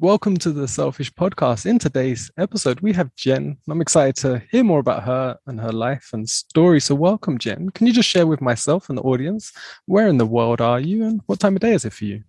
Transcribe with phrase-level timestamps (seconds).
[0.00, 1.66] Welcome to the Selfish Podcast.
[1.66, 3.56] In today's episode, we have Jen.
[3.68, 6.80] I'm excited to hear more about her and her life and story.
[6.80, 7.70] So, welcome, Jen.
[7.70, 9.52] Can you just share with myself and the audience
[9.86, 12.22] where in the world are you and what time of day is it for you?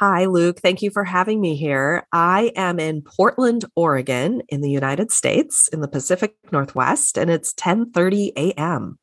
[0.00, 0.58] Hi, Luke.
[0.58, 2.04] Thank you for having me here.
[2.12, 7.54] I am in Portland, Oregon, in the United States, in the Pacific Northwest, and it's
[7.54, 8.98] 10:30 a.m.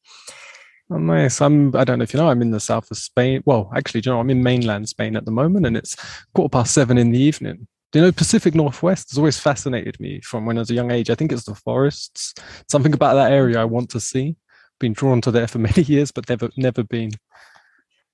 [0.92, 1.42] Oh, uh, nice.
[1.42, 1.76] I'm.
[1.76, 2.30] I don't know if you know.
[2.30, 3.44] I'm in the south of Spain.
[3.46, 5.96] Well, actually, you know, I'm in mainland Spain at the moment, and it's
[6.34, 7.68] quarter past seven in the evening.
[7.92, 10.92] Do you know Pacific Northwest has always fascinated me from when I was a young
[10.92, 11.10] age.
[11.10, 12.34] I think it's the forests.
[12.70, 14.36] Something about that area I want to see.
[14.80, 17.12] Been drawn to there for many years, but never never been.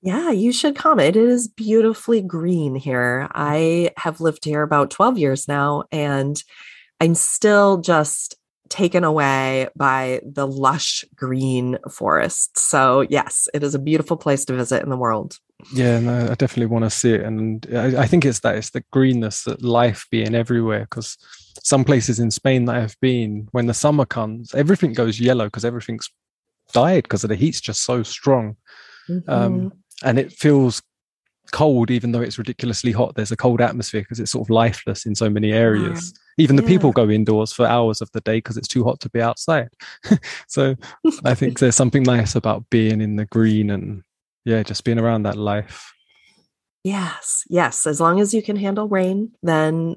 [0.02, 1.00] Yeah, you should come.
[1.00, 3.28] It is beautifully green here.
[3.34, 6.42] I have lived here about 12 years now, and
[7.02, 8.36] I'm still just
[8.70, 12.62] taken away by the lush green forests.
[12.62, 15.40] So, yes, it is a beautiful place to visit in the world.
[15.74, 17.22] Yeah, no, I definitely want to see it.
[17.22, 20.82] And I, I think it's that it's the greenness, that life being everywhere.
[20.82, 21.18] Because
[21.64, 25.66] some places in Spain that I've been, when the summer comes, everything goes yellow because
[25.66, 26.10] everything's
[26.74, 28.58] died because the heat's just so strong.
[29.10, 29.30] Mm-hmm.
[29.30, 30.82] Um, and it feels
[31.56, 35.06] cold even though it's ridiculously hot there's a cold atmosphere because it's sort of lifeless
[35.06, 36.14] in so many areas.
[36.38, 36.68] Even the yeah.
[36.68, 39.70] people go indoors for hours of the day because it's too hot to be outside.
[40.48, 40.76] So
[41.24, 44.04] i think there's something nice about being in the green and
[44.44, 45.94] yeah just being around that life.
[46.84, 49.96] Yes yes as long as you can handle rain then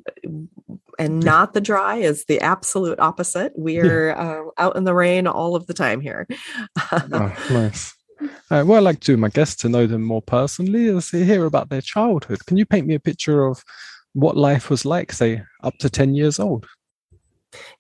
[0.97, 3.53] and not the dry is the absolute opposite.
[3.57, 6.29] We're uh, out in the rain all of the time here.
[6.93, 7.98] Oh, nice
[8.51, 11.45] uh, what I like to my guests to know them more personally is to hear
[11.45, 12.45] about their childhood.
[12.47, 13.65] Can you paint me a picture of
[14.15, 16.67] what life was like, say, up to 10 years old?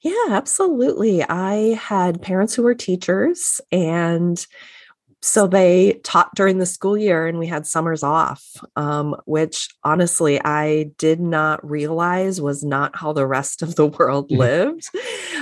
[0.00, 1.22] Yeah, absolutely.
[1.22, 4.44] I had parents who were teachers and
[5.20, 10.40] so they taught during the school year and we had summers off um, which honestly
[10.44, 14.88] i did not realize was not how the rest of the world lived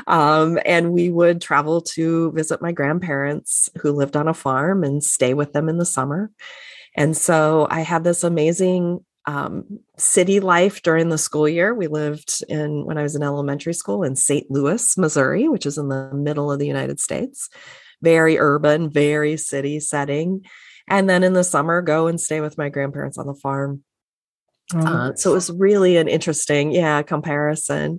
[0.06, 5.05] um, and we would travel to visit my grandparents who lived on a farm and
[5.05, 6.30] stay with them in the summer
[6.95, 11.74] and so i had this amazing um, city life during the school year.
[11.74, 14.48] We lived in, when I was in elementary school, in St.
[14.52, 17.51] Louis, Missouri, which is in the middle of the United States
[18.06, 20.46] very urban, very city setting.
[20.86, 23.83] And then in the summer, go and stay with my grandparents on the farm.
[24.72, 27.98] Oh, uh, so it was really an interesting, yeah, comparison.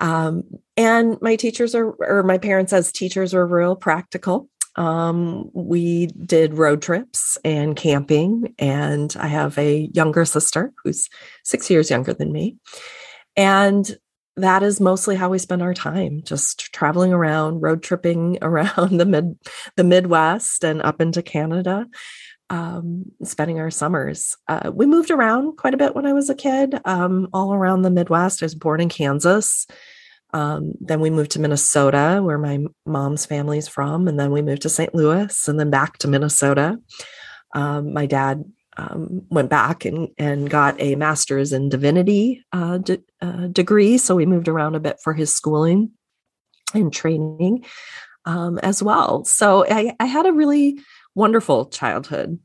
[0.00, 0.42] Um,
[0.76, 4.50] and my teachers are, or my parents as teachers were real practical.
[4.76, 11.08] Um, we did road trips and camping, and I have a younger sister who's
[11.42, 12.58] six years younger than me.
[13.34, 13.96] And
[14.36, 19.04] that is mostly how we spend our time just traveling around road tripping around the
[19.04, 19.38] mid
[19.76, 21.86] the midwest and up into canada
[22.50, 24.36] um, spending our summers.
[24.46, 27.82] Uh, we moved around quite a bit when i was a kid um, all around
[27.82, 28.42] the midwest.
[28.42, 29.66] I was born in kansas.
[30.34, 34.62] Um, then we moved to minnesota where my mom's family's from and then we moved
[34.62, 36.78] to st louis and then back to minnesota.
[37.54, 38.44] Um, my dad
[38.76, 43.98] um, went back and, and got a master's in divinity uh, de- uh, degree.
[43.98, 45.90] So we moved around a bit for his schooling
[46.74, 47.64] and training
[48.24, 49.24] um, as well.
[49.24, 50.78] So I, I, had a really
[51.14, 52.38] wonderful childhood.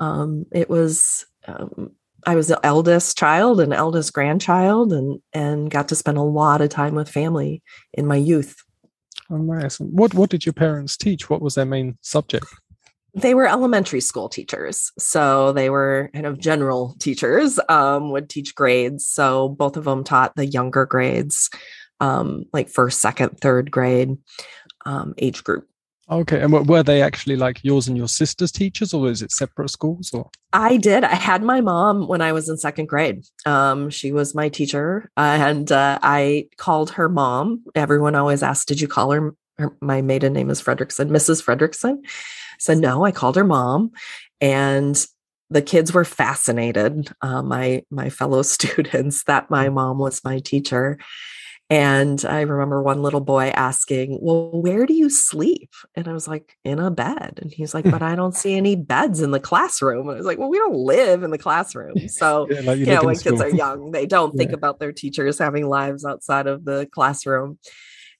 [0.00, 1.90] Um, it was um,
[2.26, 6.60] I was the eldest child and eldest grandchild, and and got to spend a lot
[6.60, 7.62] of time with family
[7.92, 8.56] in my youth.
[9.30, 9.78] Oh, nice.
[9.78, 11.28] What what did your parents teach?
[11.28, 12.46] What was their main subject?
[13.14, 18.54] They were elementary school teachers so they were kind of general teachers um, would teach
[18.54, 19.06] grades.
[19.06, 21.50] So both of them taught the younger grades
[22.00, 24.16] um, like first second third grade
[24.84, 25.68] um, age group.
[26.10, 29.70] Okay and were they actually like yours and your sister's teachers or was it separate
[29.70, 30.28] schools or?
[30.52, 31.02] I did.
[31.02, 33.24] I had my mom when i was in second grade.
[33.46, 37.64] Um, she was my teacher and uh, i called her mom.
[37.74, 41.98] Everyone always asked did you call her, her my maiden name is fredrickson mrs fredrickson
[42.58, 43.04] said no.
[43.04, 43.92] I called her mom,
[44.40, 45.04] and
[45.50, 47.08] the kids were fascinated.
[47.20, 50.98] Uh, my my fellow students that my mom was my teacher.
[51.70, 55.70] And I remember one little boy asking, Well, where do you sleep?
[55.94, 57.38] And I was like, In a bed.
[57.40, 60.08] And he's like, But I don't see any beds in the classroom.
[60.08, 62.06] And I was like, Well, we don't live in the classroom.
[62.08, 64.38] So, yeah, like you, know, when kids are young, they don't yeah.
[64.38, 67.58] think about their teachers having lives outside of the classroom.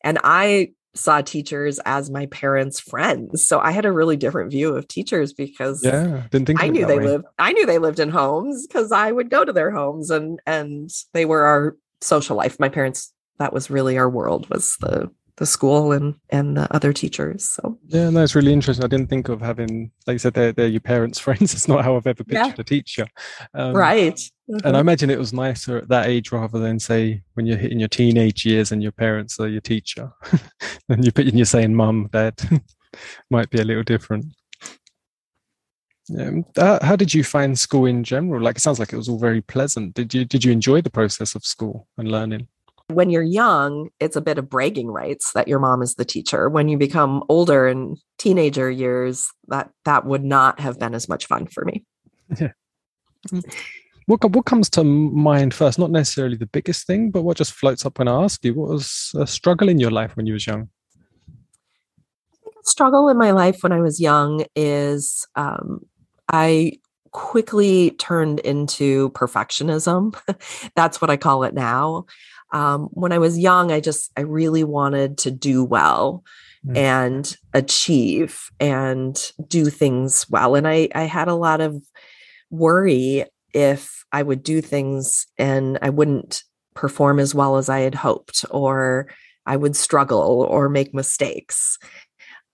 [0.02, 3.46] And I saw teachers as my parents' friends.
[3.46, 6.87] So I had a really different view of teachers because yeah, didn't think I knew
[6.87, 7.05] they way.
[7.05, 10.41] lived I knew they lived in homes because I would go to their homes and
[10.46, 12.61] and they were our social life.
[12.61, 16.92] My parents that was really our world was the the school and and the other
[16.92, 17.48] teachers.
[17.48, 18.84] So yeah, no, it's really interesting.
[18.84, 21.54] I didn't think of having, like you said, they're, they're your parents' friends.
[21.54, 22.54] It's not how I've ever pictured yeah.
[22.58, 23.06] a teacher.
[23.54, 24.14] Um, right.
[24.14, 24.54] Mm-hmm.
[24.54, 24.76] And I mm-hmm.
[24.81, 28.44] imagine it was nicer at that age rather than say when you're hitting your teenage
[28.44, 30.12] years and your parents are your teacher,
[30.88, 32.40] and you're you're saying mum, dad,
[33.30, 34.26] might be a little different.
[36.08, 36.42] Yeah.
[36.56, 38.42] Uh, how did you find school in general?
[38.42, 39.94] Like, it sounds like it was all very pleasant.
[39.94, 42.46] Did you did you enjoy the process of school and learning?
[42.88, 46.48] When you're young, it's a bit of bragging rights that your mom is the teacher.
[46.48, 51.26] When you become older in teenager years, that that would not have been as much
[51.26, 51.84] fun for me.
[52.38, 52.52] Yeah.
[54.06, 55.78] What what comes to mind first?
[55.78, 58.52] Not necessarily the biggest thing, but what just floats up when I ask you.
[58.52, 60.69] What was a struggle in your life when you was young?
[62.64, 65.87] struggle in my life when I was young is um,
[66.28, 66.78] I
[67.12, 70.16] quickly turned into perfectionism.
[70.75, 72.06] That's what I call it now.
[72.54, 76.24] Um, when I was young, I just, I really wanted to do well
[76.66, 76.76] mm.
[76.76, 80.54] and achieve and do things well.
[80.54, 81.82] And I, I had a lot of
[82.50, 86.42] worry if I would do things and I wouldn't
[86.74, 89.08] perform as well as I had hoped, or
[89.44, 91.78] I would struggle or make mistakes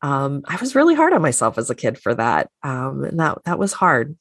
[0.02, 3.38] um, I was really hard on myself as a kid for that, um, and that
[3.44, 4.16] that was hard.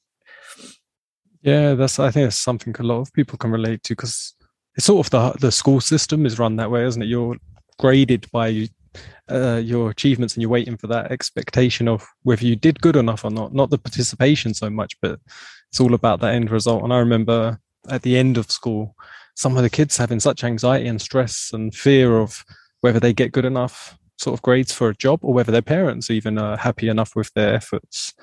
[1.41, 4.33] Yeah, that's I think it's something a lot of people can relate to because
[4.79, 7.07] it's sort of the the school system is run that way, isn't it?
[7.07, 7.35] You're
[7.79, 8.69] graded by
[9.29, 13.25] uh, your achievements, and you're waiting for that expectation of whether you did good enough
[13.25, 13.53] or not.
[13.53, 15.19] Not the participation so much, but
[15.69, 16.83] it's all about that end result.
[16.83, 17.59] And I remember
[17.89, 18.95] at the end of school,
[19.35, 22.45] some of the kids having such anxiety and stress and fear of
[22.79, 26.09] whether they get good enough sort of grades for a job or whether their parents
[26.09, 28.13] even are happy enough with their efforts.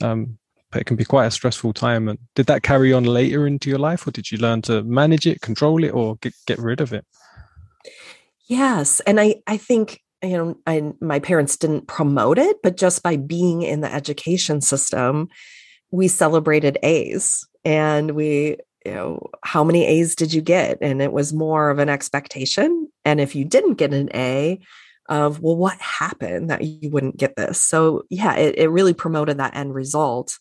[0.00, 0.38] Um,
[0.74, 2.08] it can be quite a stressful time.
[2.08, 5.26] And did that carry on later into your life, or did you learn to manage
[5.26, 7.04] it, control it, or get, get rid of it?
[8.46, 13.02] Yes, and I I think you know I, my parents didn't promote it, but just
[13.02, 15.28] by being in the education system,
[15.90, 21.12] we celebrated A's and we you know how many A's did you get, and it
[21.12, 22.88] was more of an expectation.
[23.04, 24.60] And if you didn't get an A,
[25.08, 27.62] of well what happened that you wouldn't get this?
[27.62, 30.38] So yeah it, it really promoted that end result.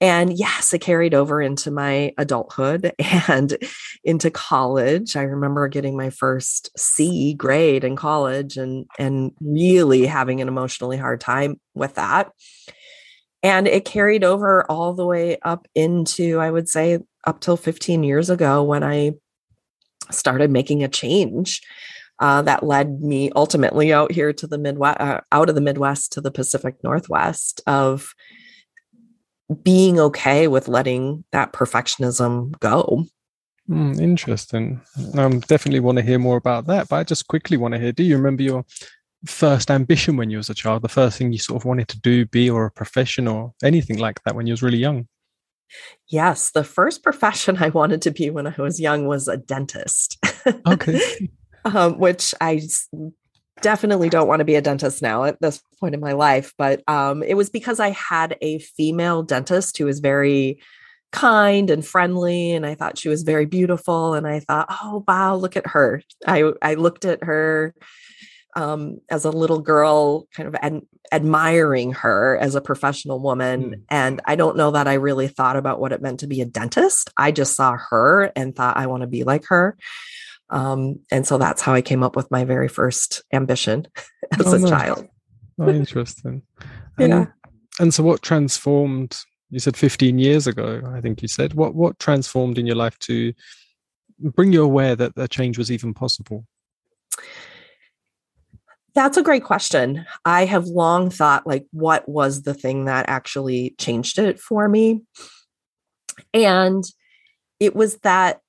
[0.00, 2.92] And yes it carried over into my adulthood
[3.28, 3.56] and
[4.02, 5.16] into college.
[5.16, 10.96] I remember getting my first c grade in college and and really having an emotionally
[10.96, 12.32] hard time with that.
[13.42, 18.02] And it carried over all the way up into i would say up till 15
[18.02, 19.12] years ago when i
[20.10, 21.60] started making a change
[22.20, 26.12] uh, that led me ultimately out here to the Midwest, uh, out of the Midwest
[26.12, 28.14] to the Pacific Northwest of
[29.62, 33.04] being okay with letting that perfectionism go.
[33.68, 34.80] Mm, interesting.
[35.14, 36.88] Um, definitely want to hear more about that.
[36.88, 38.64] But I just quickly want to hear: Do you remember your
[39.26, 40.82] first ambition when you was a child?
[40.82, 43.98] The first thing you sort of wanted to do, be, or a profession, or anything
[43.98, 45.08] like that when you was really young?
[46.08, 50.18] Yes, the first profession I wanted to be when I was young was a dentist.
[50.66, 51.00] Okay.
[51.64, 52.62] um, which I
[53.60, 56.52] definitely don't want to be a dentist now at this point in my life.
[56.58, 60.60] But um, it was because I had a female dentist who was very
[61.12, 65.36] kind and friendly and I thought she was very beautiful and I thought oh wow
[65.36, 67.72] look at her I I looked at her
[68.56, 70.82] um, as a little girl kind of ad-
[71.12, 73.80] admiring her as a professional woman mm.
[73.90, 76.46] and I don't know that I really thought about what it meant to be a
[76.46, 79.76] dentist I just saw her and thought I want to be like her
[80.54, 83.88] um, and so that's how I came up with my very first ambition
[84.38, 85.08] as oh, a child.
[85.58, 86.42] Oh, interesting.
[86.96, 87.26] And, yeah.
[87.80, 89.18] And so, what transformed?
[89.50, 90.80] You said 15 years ago.
[90.94, 93.32] I think you said what what transformed in your life to
[94.20, 96.46] bring you aware that a change was even possible.
[98.94, 100.06] That's a great question.
[100.24, 105.02] I have long thought like what was the thing that actually changed it for me?
[106.32, 106.84] And
[107.58, 108.40] it was that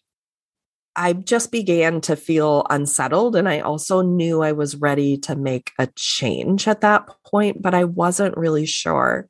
[0.95, 3.35] I just began to feel unsettled.
[3.35, 7.73] And I also knew I was ready to make a change at that point, but
[7.73, 9.27] I wasn't really sure.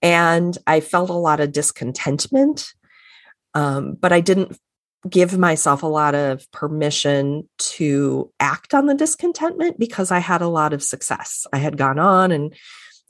[0.00, 2.72] And I felt a lot of discontentment,
[3.54, 4.58] um, but I didn't
[5.08, 10.48] give myself a lot of permission to act on the discontentment because I had a
[10.48, 11.46] lot of success.
[11.52, 12.54] I had gone on and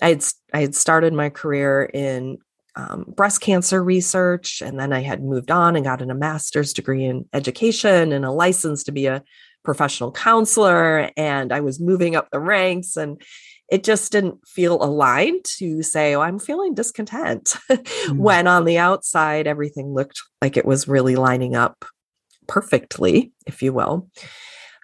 [0.01, 2.39] I had I had started my career in
[2.77, 4.63] um, breast cancer research.
[4.63, 8.31] And then I had moved on and gotten a master's degree in education and a
[8.31, 9.23] license to be a
[9.63, 11.11] professional counselor.
[11.17, 12.97] And I was moving up the ranks.
[12.97, 13.23] And
[13.69, 17.57] it just didn't feel aligned to say, oh, I'm feeling discontent.
[17.71, 21.85] mm when on the outside, everything looked like it was really lining up
[22.47, 24.09] perfectly, if you will.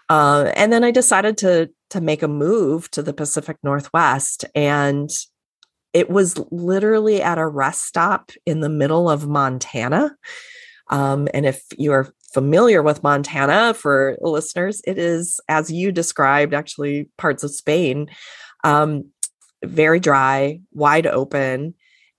[0.09, 5.11] Uh, and then I decided to to make a move to the Pacific Northwest, and
[5.92, 10.16] it was literally at a rest stop in the middle of Montana.
[10.90, 17.09] Um, and if you're familiar with Montana, for listeners, it is as you described, actually
[17.16, 18.09] parts of Spain,
[18.64, 19.04] um,
[19.64, 21.75] very dry, wide open.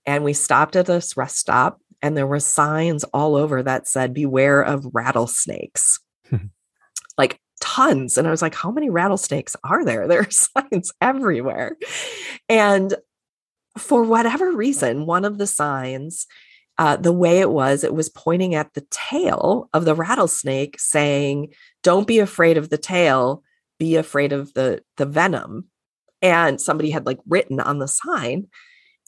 [0.06, 4.14] And we stopped at this rest stop, and there were signs all over that said,
[4.14, 6.00] "Beware of rattlesnakes."
[7.18, 8.16] like tons.
[8.16, 10.08] And I was like, how many rattlesnakes are there?
[10.08, 11.76] There are signs everywhere.
[12.48, 12.94] And
[13.80, 16.26] for whatever reason, one of the signs,
[16.78, 21.52] uh, the way it was, it was pointing at the tail of the rattlesnake, saying,
[21.82, 23.42] Don't be afraid of the tail,
[23.78, 25.66] be afraid of the, the venom.
[26.22, 28.48] And somebody had like written on the sign.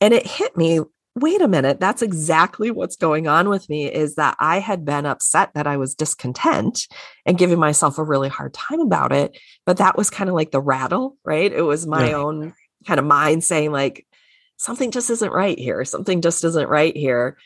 [0.01, 0.81] And it hit me
[1.15, 5.05] wait a minute that's exactly what's going on with me is that i had been
[5.05, 6.87] upset that i was discontent
[7.27, 10.53] and giving myself a really hard time about it but that was kind of like
[10.53, 12.17] the rattle right it was my yeah.
[12.17, 12.55] own
[12.87, 14.07] kind of mind saying like
[14.57, 17.37] something just isn't right here something just isn't right here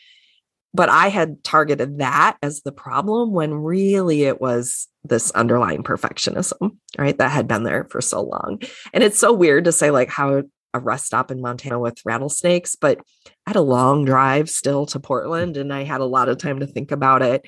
[0.75, 6.77] but i had targeted that as the problem when really it was this underlying perfectionism
[6.99, 8.61] right that had been there for so long
[8.93, 10.43] and it's so weird to say like how
[10.77, 12.99] a rest stop in Montana with rattlesnakes, but
[13.47, 16.61] I had a long drive still to Portland and I had a lot of time
[16.61, 17.45] to think about it.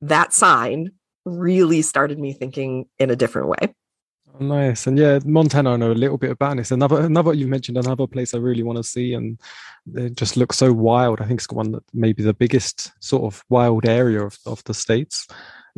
[0.00, 0.92] That sign
[1.24, 3.74] really started me thinking in a different way.
[4.38, 4.86] Nice.
[4.86, 6.52] And yeah, Montana, I know a little bit about.
[6.52, 9.38] And It's another, another you've mentioned another place I really want to see, and
[9.94, 11.20] it just looks so wild.
[11.20, 14.74] I think it's one that maybe the biggest sort of wild area of, of the
[14.74, 15.26] states.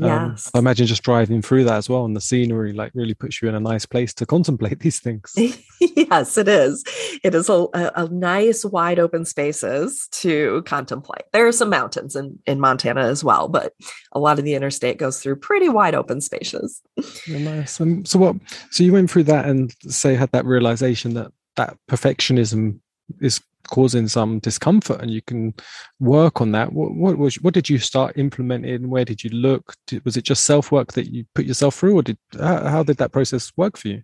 [0.01, 0.51] Um, yes.
[0.55, 3.49] I imagine just driving through that as well, and the scenery like really puts you
[3.49, 5.35] in a nice place to contemplate these things.
[5.81, 6.85] yes, it is.
[7.25, 11.25] It is a, a, a, nice, wide open spaces to contemplate.
[11.33, 13.75] There are some mountains in, in Montana as well, but
[14.13, 16.81] a lot of the interstate goes through pretty wide open spaces.
[17.27, 17.81] Yeah, nice.
[17.81, 18.37] Um, so what?
[18.71, 22.79] So you went through that and say had that realization that that perfectionism
[23.21, 23.41] is
[23.71, 25.55] causing some discomfort and you can
[26.01, 29.75] work on that what, what was what did you start implementing where did you look
[29.87, 32.83] did, was it just self work that you put yourself through or did how, how
[32.83, 34.03] did that process work for you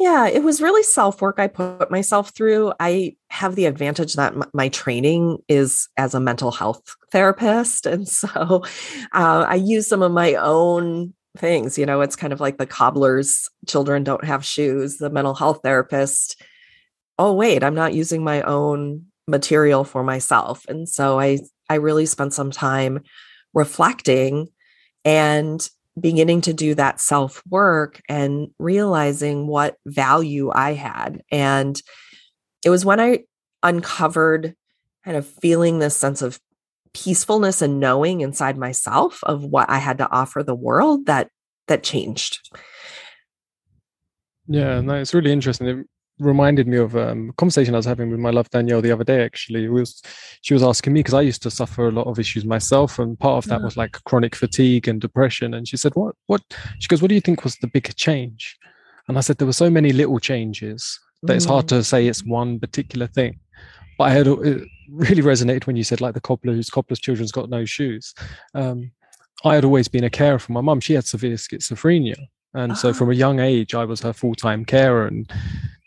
[0.00, 2.72] yeah, it was really self work I put myself through.
[2.80, 7.84] I have the advantage that m- my training is as a mental health therapist.
[7.84, 8.62] And so
[9.12, 11.76] uh, I use some of my own things.
[11.76, 15.60] You know, it's kind of like the cobbler's children don't have shoes, the mental health
[15.62, 16.40] therapist
[17.20, 20.66] oh wait i'm not using my own material for myself.
[20.68, 21.38] And so i
[21.70, 23.00] i really spent some time
[23.54, 24.48] reflecting
[25.04, 25.66] and
[25.98, 31.22] beginning to do that self work and realizing what value i had.
[31.30, 31.80] And
[32.64, 33.20] it was when i
[33.62, 34.54] uncovered
[35.04, 36.40] kind of feeling this sense of
[36.92, 41.30] peacefulness and knowing inside myself of what i had to offer the world that
[41.68, 42.40] that changed.
[44.48, 45.84] Yeah no it's really interesting
[46.20, 49.04] reminded me of um, a conversation I was having with my love Danielle the other
[49.04, 49.24] day.
[49.24, 50.02] Actually, it was
[50.42, 53.18] she was asking me because I used to suffer a lot of issues myself, and
[53.18, 53.64] part of that yeah.
[53.64, 55.54] was like chronic fatigue and depression.
[55.54, 56.14] And she said, "What?
[56.26, 56.42] What?"
[56.78, 58.56] She goes, "What do you think was the big change?"
[59.08, 61.36] And I said, "There were so many little changes that mm.
[61.36, 61.84] it's hard to mm.
[61.84, 63.38] say it's one particular thing."
[63.98, 67.32] But I had it really resonated when you said like the cobbler whose cobbler's children's
[67.32, 68.14] got no shoes.
[68.54, 68.92] Um,
[69.44, 70.80] I had always been a carer for my mum.
[70.80, 72.16] She had severe schizophrenia.
[72.52, 75.30] And so from a young age, I was her full-time carer and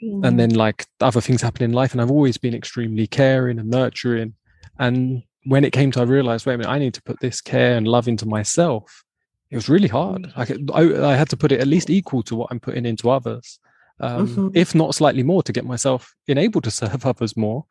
[0.02, 0.26] mm.
[0.26, 1.92] and then like other things happen in life.
[1.92, 4.36] And I've always been extremely caring and nurturing.
[4.80, 7.42] And when it came to I realized, wait a minute, I need to put this
[7.42, 9.04] care and love into myself.
[9.50, 10.32] It was really hard.
[10.36, 12.86] I, could, I, I had to put it at least equal to what I'm putting
[12.86, 13.60] into others,
[14.00, 14.48] um, mm-hmm.
[14.56, 17.66] if not slightly more, to get myself enabled to serve others more.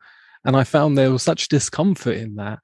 [0.45, 2.59] And I found there was such discomfort in that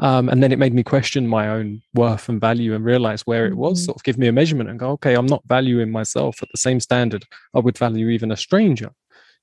[0.00, 3.46] um, and then it made me question my own worth and value and realize where
[3.46, 3.84] it was, mm-hmm.
[3.86, 6.58] sort of give me a measurement and go, okay, I'm not valuing myself at the
[6.58, 7.24] same standard
[7.54, 8.90] I would value even a stranger.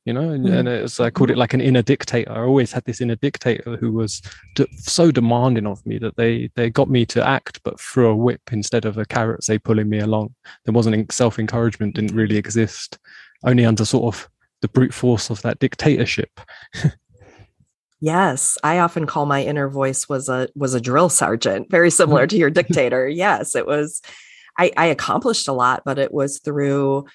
[0.06, 0.56] You know, and, mm-hmm.
[0.56, 2.32] and it's, I called it like an inner dictator.
[2.32, 4.20] I always had this inner dictator who was
[4.56, 8.16] de- so demanding of me that they they got me to act, but through a
[8.16, 10.34] whip instead of a carrot, say pulling me along.
[10.66, 12.98] There wasn't self encouragement, didn't really exist,
[13.46, 14.28] only under sort of
[14.62, 16.42] the brute force of that dictatorship.
[18.02, 22.26] Yes, I often call my inner voice was a was a drill sergeant, very similar
[22.26, 23.08] to your dictator.
[23.08, 24.02] Yes, it was.
[24.58, 27.06] I, I accomplished a lot, but it was through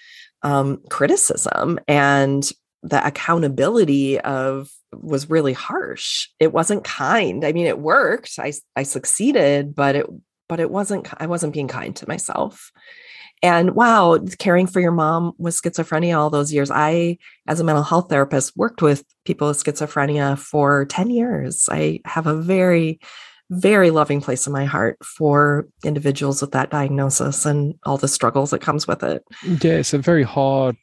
[0.43, 2.51] um, criticism and
[2.83, 6.29] the accountability of was really harsh.
[6.39, 7.45] It wasn't kind.
[7.45, 8.39] I mean, it worked.
[8.39, 10.07] I I succeeded, but it
[10.49, 11.09] but it wasn't.
[11.19, 12.71] I wasn't being kind to myself.
[13.43, 16.71] And wow, caring for your mom with schizophrenia all those years.
[16.71, 21.69] I, as a mental health therapist, worked with people with schizophrenia for 10 years.
[21.71, 22.99] I have a very
[23.51, 28.51] very loving place in my heart for individuals with that diagnosis and all the struggles
[28.51, 29.25] that comes with it.
[29.45, 30.77] Yeah, it's a very hard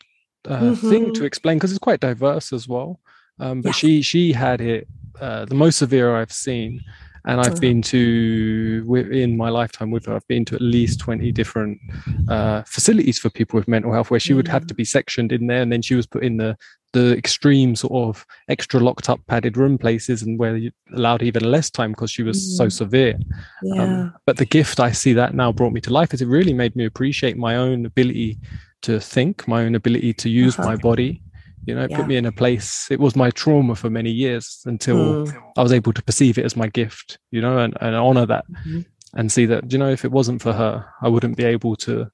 [0.48, 0.90] uh, mm-hmm.
[0.90, 3.00] thing to explain because it's quite diverse as well.
[3.40, 4.88] Um, but she she had it
[5.20, 6.82] uh, the most severe I've seen,
[7.26, 10.16] and I've been to in my lifetime with her.
[10.16, 11.80] I've been to at least twenty different
[12.28, 15.48] uh, facilities for people with mental health, where she would have to be sectioned in
[15.48, 16.58] there, and then she was put in the
[16.94, 21.44] the extreme sort of extra locked up padded room places and where you allowed even
[21.44, 22.58] less time because she was mm.
[22.58, 23.22] so severe um,
[23.64, 23.84] yeah.
[23.84, 26.54] Um, but the gift i see that now brought me to life is it really
[26.54, 28.38] made me appreciate my own ability
[28.84, 30.70] to think my own ability to use uh-huh.
[30.70, 31.22] my body
[31.66, 31.98] you know it yeah.
[31.98, 35.44] put me in a place it was my trauma for many years until mm.
[35.58, 38.46] i was able to perceive it as my gift you know and, and honor that
[38.52, 38.82] mm-hmm.
[39.16, 42.08] and see that you know if it wasn't for her i wouldn't be able to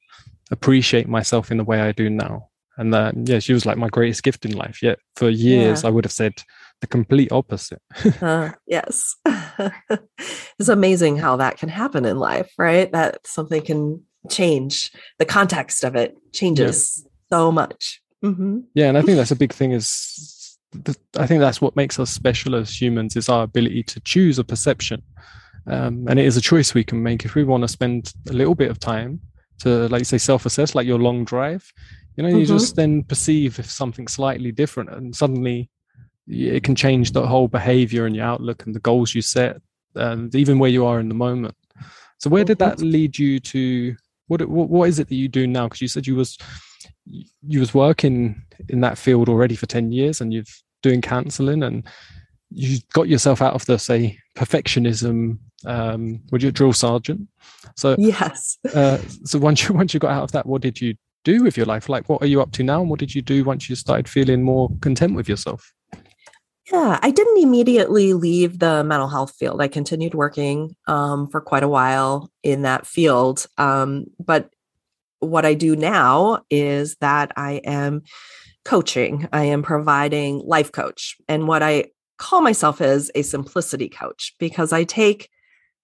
[0.51, 3.89] appreciate myself in the way i do now and that yeah she was like my
[3.89, 5.87] greatest gift in life yet for years yeah.
[5.87, 6.33] i would have said
[6.81, 7.81] the complete opposite
[8.21, 9.15] uh, yes
[10.57, 15.83] it's amazing how that can happen in life right that something can change the context
[15.83, 17.37] of it changes yeah.
[17.37, 18.59] so much mm-hmm.
[18.73, 20.57] yeah and i think that's a big thing is
[21.17, 24.43] i think that's what makes us special as humans is our ability to choose a
[24.43, 25.01] perception
[25.67, 28.33] um, and it is a choice we can make if we want to spend a
[28.33, 29.19] little bit of time
[29.59, 31.71] to like you say self-assess like your long drive
[32.19, 32.57] you know, you mm-hmm.
[32.57, 35.69] just then perceive if something slightly different, and suddenly
[36.27, 39.61] it can change the whole behavior and your outlook and the goals you set,
[39.95, 41.55] and even where you are in the moment.
[42.17, 42.89] So, where did that mm-hmm.
[42.89, 43.95] lead you to?
[44.27, 45.67] What what, what is it that you do now?
[45.67, 46.37] Because you said you was
[47.09, 51.85] you was working in that field already for ten years, and you've doing counselling, and
[52.51, 55.39] you got yourself out of the say perfectionism.
[55.65, 57.27] Um, would you drill sergeant?
[57.75, 58.57] So yes.
[58.73, 61.57] uh, so once you once you got out of that, what did you do with
[61.57, 61.89] your life?
[61.89, 62.81] Like, what are you up to now?
[62.81, 65.73] And what did you do once you started feeling more content with yourself?
[66.71, 69.59] Yeah, I didn't immediately leave the mental health field.
[69.61, 73.47] I continued working um, for quite a while in that field.
[73.57, 74.49] Um, but
[75.19, 78.03] what I do now is that I am
[78.65, 81.17] coaching, I am providing life coach.
[81.27, 81.85] And what I
[82.17, 85.29] call myself is a simplicity coach because I take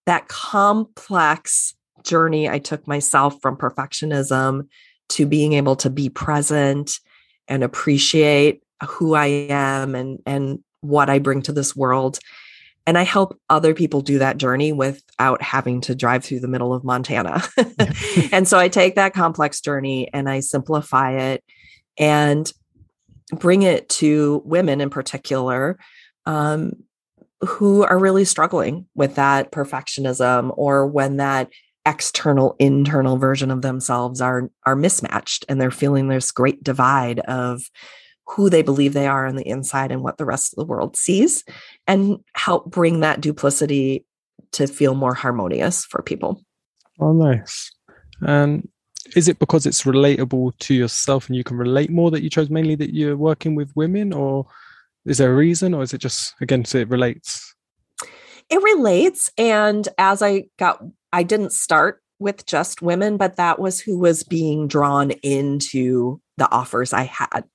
[0.06, 1.74] that complex
[2.06, 4.68] journey I took myself from perfectionism
[5.10, 7.00] to being able to be present
[7.48, 12.20] and appreciate who I am and and what I bring to this world.
[12.88, 16.74] And I help other people do that journey without having to drive through the middle
[16.74, 17.44] of Montana.
[18.32, 21.44] and so I take that complex journey and I simplify it
[21.98, 22.52] and
[23.32, 25.80] bring it to women in particular
[26.26, 26.74] um,
[27.42, 31.50] who are really struggling with that perfectionism or when that
[31.86, 37.70] external internal version of themselves are are mismatched and they're feeling this great divide of
[38.28, 40.96] who they believe they are on the inside and what the rest of the world
[40.98, 41.44] sees
[41.88, 44.06] and help bring that duplicity
[44.52, 46.42] to feel more harmonious for people.
[47.00, 47.72] Oh nice.
[48.22, 48.68] And
[49.16, 52.50] is it because it's relatable to yourself and you can relate more that you chose
[52.50, 54.48] mainly that you're working with women or
[55.06, 57.54] is there a reason or is it just again so it relates?
[58.50, 60.82] It relates and as i got
[61.16, 66.52] I didn't start with just women, but that was who was being drawn into the
[66.52, 67.46] offers I had.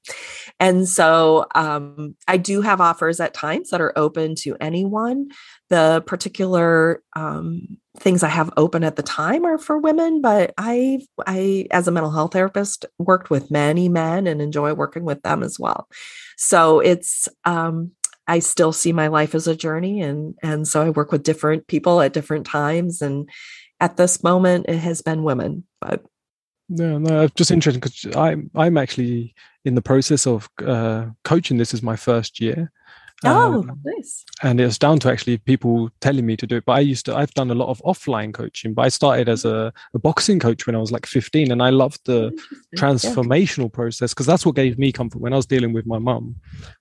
[0.59, 5.29] And so um, I do have offers at times that are open to anyone.
[5.69, 11.01] The particular um, things I have open at the time are for women, but I,
[11.27, 15.43] I, as a mental health therapist, worked with many men and enjoy working with them
[15.43, 15.89] as well.
[16.37, 17.93] So it's um,
[18.31, 21.67] I still see my life as a journey and and so I work with different
[21.67, 23.29] people at different times and
[23.81, 26.05] at this moment it has been women but
[26.71, 31.75] no no just interesting because I'm I'm actually in the process of uh, coaching this
[31.75, 32.73] is my first year
[33.25, 34.25] Oh, um, nice.
[34.43, 36.65] And it's down to actually people telling me to do it.
[36.65, 39.45] But I used to, I've done a lot of offline coaching, but I started as
[39.45, 41.51] a, a boxing coach when I was like 15.
[41.51, 42.31] And I loved the
[42.77, 43.75] transformational yeah.
[43.75, 46.37] process because that's what gave me comfort when I was dealing with my mum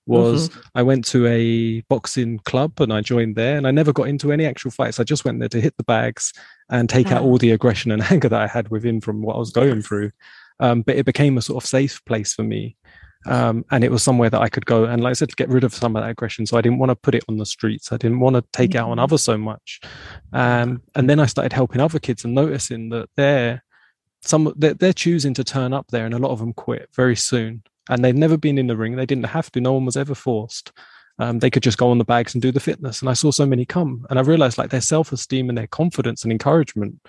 [0.06, 0.60] was mm-hmm.
[0.74, 4.32] I went to a boxing club and I joined there and I never got into
[4.32, 4.98] any actual fights.
[4.98, 6.32] I just went there to hit the bags
[6.70, 9.38] and take out all the aggression and anger that I had within from what I
[9.38, 10.12] was going through.
[10.58, 12.76] Um, but it became a sort of safe place for me
[13.26, 15.64] um, and it was somewhere that I could go and, like I said, get rid
[15.64, 16.46] of some of that aggression.
[16.46, 17.92] So I didn't want to put it on the streets.
[17.92, 19.04] I didn't want to take out on mm-hmm.
[19.04, 19.80] others so much.
[20.32, 23.62] Um, and then I started helping other kids and noticing that they're
[24.22, 27.16] some they're, they're choosing to turn up there, and a lot of them quit very
[27.16, 27.62] soon.
[27.88, 28.96] And they've never been in the ring.
[28.96, 29.60] They didn't have to.
[29.60, 30.72] No one was ever forced.
[31.18, 33.00] Um, they could just go on the bags and do the fitness.
[33.00, 35.66] And I saw so many come, and I realized like their self esteem and their
[35.66, 37.00] confidence and encouragement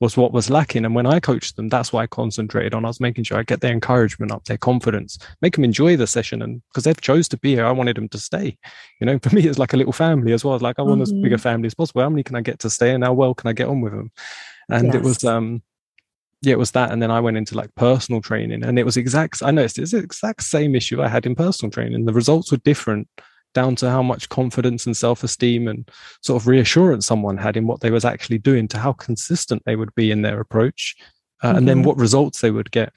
[0.00, 0.84] was what was lacking.
[0.84, 2.84] And when I coached them, that's what I concentrated on.
[2.84, 6.06] I was making sure I get their encouragement up, their confidence, make them enjoy the
[6.06, 6.42] session.
[6.42, 8.58] And because they've chose to be here, I wanted them to stay.
[9.00, 10.54] You know, for me, it's like a little family as well.
[10.54, 11.02] It's like I want mm-hmm.
[11.02, 11.42] as big a mm-hmm.
[11.42, 12.02] family as possible.
[12.02, 13.92] How many can I get to stay and how well can I get on with
[13.92, 14.12] them?
[14.68, 14.96] And yes.
[14.96, 15.62] it was um
[16.42, 16.92] yeah, it was that.
[16.92, 19.92] And then I went into like personal training and it was exact I noticed it's
[19.92, 22.04] the exact same issue I had in personal training.
[22.04, 23.08] The results were different
[23.56, 25.90] down to how much confidence and self-esteem and
[26.20, 29.76] sort of reassurance someone had in what they was actually doing to how consistent they
[29.76, 30.94] would be in their approach
[31.42, 31.56] uh, mm-hmm.
[31.56, 31.86] and then mm-hmm.
[31.86, 32.92] what results they would get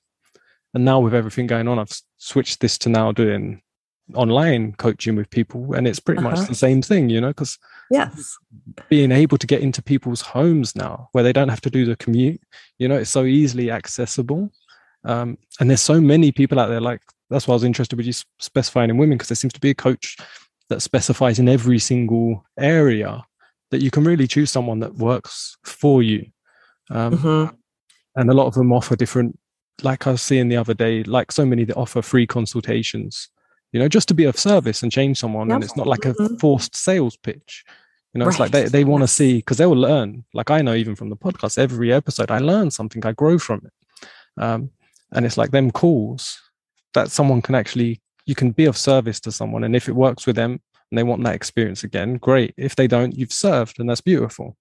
[0.74, 3.62] and now with everything going on i've switched this to now doing
[4.15, 6.36] online coaching with people and it's pretty uh-huh.
[6.36, 7.58] much the same thing you know because
[7.89, 8.36] yes
[8.89, 11.95] being able to get into people's homes now where they don't have to do the
[11.95, 12.41] commute
[12.80, 14.52] you know it's so easily accessible
[15.06, 18.06] um, and there's so many people out there like that's why i was interested with
[18.06, 20.17] you specifying in women because there seems to be a coach
[20.69, 23.23] that specifies in every single area
[23.71, 26.25] that you can really choose someone that works for you.
[26.89, 27.55] Um, mm-hmm.
[28.15, 29.38] And a lot of them offer different,
[29.84, 33.29] like I was seeing the other day, like so many that offer free consultations,
[33.71, 35.49] you know, just to be of service and change someone.
[35.49, 35.55] Yep.
[35.55, 36.36] And it's not like a mm-hmm.
[36.36, 37.63] forced sales pitch.
[38.13, 38.32] You know, right.
[38.32, 40.25] it's like they, they want to see because they will learn.
[40.34, 43.62] Like I know even from the podcast, every episode I learn something, I grow from
[43.65, 44.41] it.
[44.41, 44.71] Um,
[45.12, 46.39] and it's like them calls
[46.93, 50.28] that someone can actually you can be of service to someone and if it works
[50.28, 50.62] with them
[50.92, 54.56] and they want that experience again great if they don't you've served and that's beautiful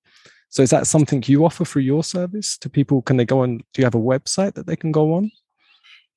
[0.49, 3.59] so is that something you offer through your service to people can they go on
[3.59, 5.31] do you have a website that they can go on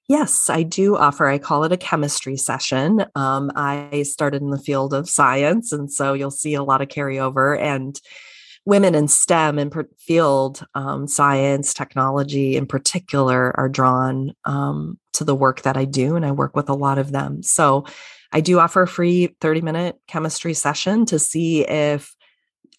[0.08, 1.28] Yes, I do offer.
[1.28, 3.06] I call it a chemistry session.
[3.16, 6.90] Um, I started in the field of science, and so you'll see a lot of
[6.90, 7.58] carryover.
[7.58, 7.98] And
[8.66, 15.36] women in STEM and field um, science, technology in particular, are drawn um, to the
[15.36, 17.44] work that I do, and I work with a lot of them.
[17.44, 17.86] So
[18.32, 22.16] I do offer a free 30 minute chemistry session to see if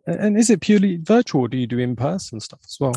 [0.06, 1.42] And is it purely virtual?
[1.42, 2.94] Or do you do in person stuff as well?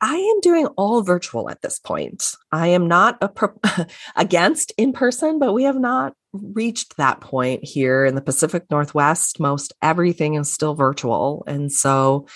[0.00, 2.34] I am doing all virtual at this point.
[2.52, 3.58] I am not a pro-
[4.16, 9.40] against in person, but we have not reached that point here in the Pacific Northwest.
[9.40, 11.42] Most everything is still virtual.
[11.46, 12.28] And so,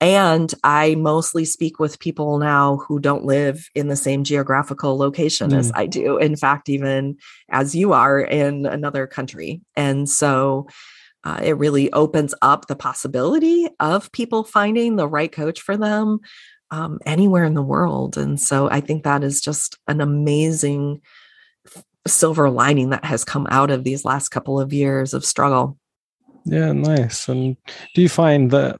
[0.00, 5.50] and I mostly speak with people now who don't live in the same geographical location
[5.50, 5.58] mm.
[5.58, 6.16] as I do.
[6.16, 7.16] In fact, even
[7.50, 9.60] as you are in another country.
[9.76, 10.68] And so,
[11.24, 16.20] uh, it really opens up the possibility of people finding the right coach for them
[16.70, 18.16] um, anywhere in the world.
[18.16, 21.00] And so I think that is just an amazing
[22.06, 25.78] silver lining that has come out of these last couple of years of struggle.
[26.44, 27.28] Yeah, nice.
[27.28, 27.56] And
[27.94, 28.78] do you find that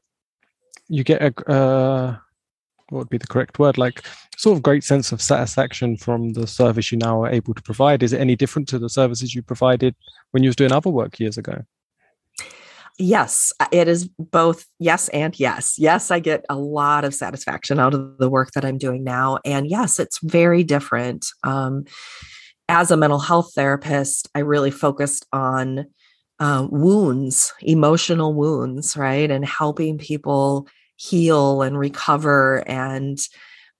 [0.87, 2.17] you get a uh,
[2.89, 3.79] what would be the correct word?
[3.79, 4.05] Like
[4.37, 8.03] sort of great sense of satisfaction from the service you now are able to provide.
[8.03, 9.95] Is it any different to the services you provided
[10.31, 11.63] when you was doing other work years ago?
[12.97, 15.75] Yes, uh, it is both yes and yes.
[15.77, 19.39] Yes, I get a lot of satisfaction out of the work that I'm doing now.
[19.43, 21.25] And yes, it's very different.
[21.43, 21.83] Um,
[22.69, 25.85] as a mental health therapist, I really focused on
[26.39, 29.29] uh, wounds, emotional wounds, right?
[29.29, 33.19] And helping people heal and recover and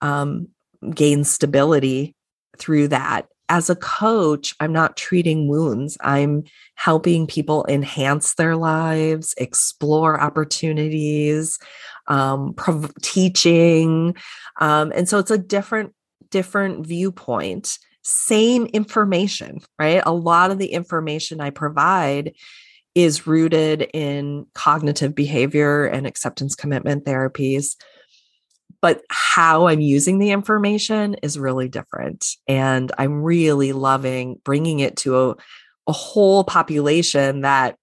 [0.02, 0.50] um,
[0.94, 2.16] gain stability
[2.58, 5.98] through that as a coach, I'm not treating wounds.
[6.02, 6.44] I'm
[6.76, 11.60] helping people enhance their lives, explore opportunities,
[12.08, 14.16] um, prov- teaching.
[14.60, 15.94] Um, and so it's a different,
[16.32, 17.78] different viewpoint.
[18.02, 20.02] Same information, right?
[20.06, 22.34] A lot of the information I provide
[22.96, 27.76] is rooted in cognitive behavior and acceptance commitment therapies
[28.86, 32.24] but how I'm using the information is really different.
[32.48, 35.36] And I'm really loving bringing it to a,
[35.88, 37.80] a whole population that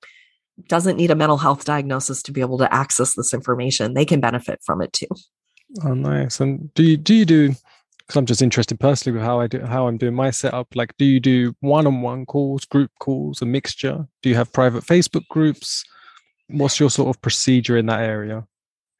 [0.68, 3.94] doesn't need a mental health diagnosis to be able to access this information.
[3.94, 5.08] They can benefit from it too.
[5.84, 6.38] Oh, nice.
[6.38, 7.48] And do you do you do?
[7.48, 10.68] Because I'm just interested personally with how I do how I'm doing my setup.
[10.76, 14.06] Like, do you do one-on-one calls, group calls, a mixture?
[14.22, 15.82] Do you have private Facebook groups?
[16.46, 18.46] What's your sort of procedure in that area?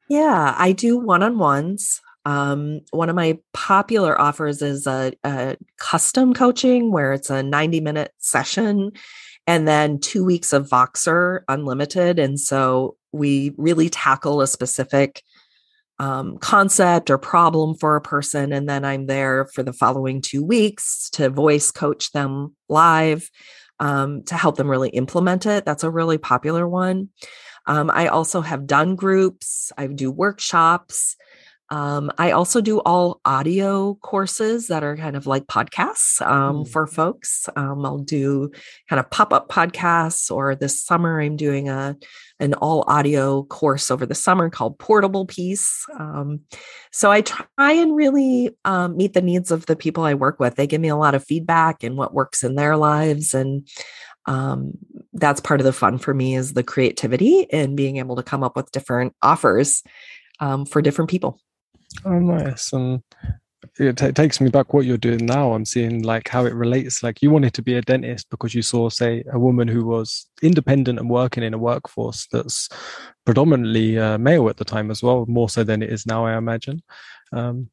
[0.09, 2.01] Yeah, I do one on ones.
[2.25, 7.81] Um, one of my popular offers is a, a, custom coaching where it's a 90
[7.81, 8.91] minute session
[9.45, 12.19] and then two weeks of Voxer Unlimited.
[12.19, 15.21] And so we really tackle a specific
[15.99, 18.53] um, concept or problem for a person.
[18.53, 23.29] And then I'm there for the following two weeks to voice coach them live
[23.83, 25.65] um, to help them really implement it.
[25.65, 27.09] That's a really popular one.
[27.65, 31.17] Um, I also have done groups, I do workshops.
[31.73, 36.69] Um, I also do all audio courses that are kind of like podcasts um, mm.
[36.69, 37.49] for folks.
[37.55, 38.51] Um, I'll do
[38.87, 41.97] kind of pop up podcasts, or this summer I'm doing a
[42.39, 45.83] an all audio course over the summer called Portable Peace.
[45.97, 46.41] Um,
[46.91, 50.55] so I try and really um, meet the needs of the people I work with.
[50.55, 53.67] They give me a lot of feedback and what works in their lives, and
[54.27, 54.73] um,
[55.13, 58.43] that's part of the fun for me is the creativity and being able to come
[58.43, 59.81] up with different offers
[60.69, 61.39] for different people.
[62.05, 62.73] Oh, nice.
[62.73, 63.01] And
[63.79, 65.53] it t- takes me back what you're doing now.
[65.53, 67.01] I'm seeing like how it relates.
[67.01, 70.27] Like you wanted to be a dentist because you saw, say, a woman who was
[70.41, 72.69] independent and working in a workforce that's
[73.25, 76.37] predominantly uh, male at the time as well, more so than it is now, I
[76.37, 76.83] imagine.
[77.31, 77.69] Um,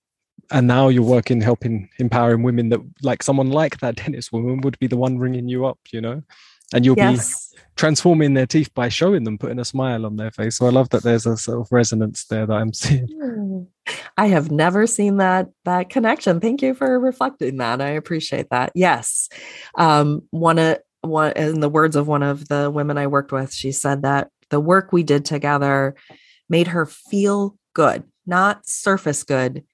[0.51, 4.79] and now you're working, helping, empowering women that, like someone like that dentist woman, would
[4.79, 6.23] be the one ringing you up, you know,
[6.75, 7.51] and you'll yes.
[7.53, 10.59] be transforming their teeth by showing them, putting a smile on their face.
[10.59, 13.09] So I love that there's a sort of resonance there that I'm seeing.
[13.09, 13.63] Hmm.
[14.17, 16.41] I have never seen that that connection.
[16.41, 17.81] Thank you for reflecting that.
[17.81, 18.71] I appreciate that.
[18.75, 19.29] Yes,
[19.77, 23.53] um, one of one in the words of one of the women I worked with,
[23.53, 25.97] she said that the work we did together
[26.49, 29.65] made her feel good, not surface good,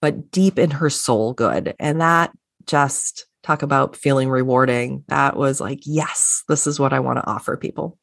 [0.00, 2.30] but deep in her soul good, and that
[2.66, 5.04] just talk about feeling rewarding.
[5.08, 7.98] That was like, yes, this is what I want to offer people.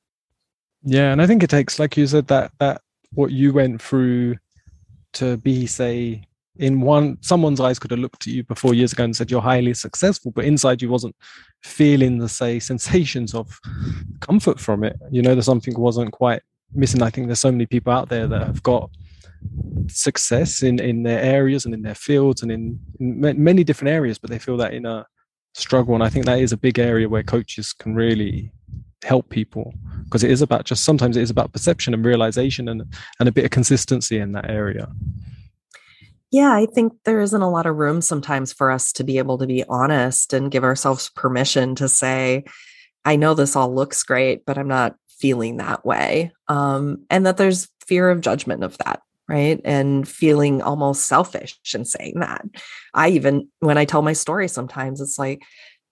[0.84, 4.38] Yeah, and I think it takes, like you said, that that what you went through
[5.14, 6.24] to be, say,
[6.58, 9.42] in one someone's eyes could have looked at you before years ago and said you're
[9.42, 11.16] highly successful, but inside you wasn't
[11.64, 13.60] feeling the say sensations of
[14.22, 14.98] comfort from it.
[15.12, 16.42] You know, there's something wasn't quite
[16.74, 17.02] missing.
[17.02, 18.90] I think there's so many people out there that have got
[19.88, 24.18] success in in their areas and in their fields and in, in many different areas,
[24.18, 25.06] but they feel that in a
[25.56, 25.96] struggle.
[25.96, 28.52] And I think that is a big area where coaches can really
[29.04, 32.84] help people because it is about just sometimes it is about perception and realization and
[33.20, 34.88] and a bit of consistency in that area.
[36.32, 39.38] Yeah, I think there isn't a lot of room sometimes for us to be able
[39.38, 42.44] to be honest and give ourselves permission to say,
[43.06, 46.34] I know this all looks great, but I'm not feeling that way.
[46.50, 49.60] Um, and that there's fear of judgment of that right?
[49.64, 52.46] And feeling almost selfish and saying that.
[52.94, 55.42] I even, when I tell my story, sometimes it's like,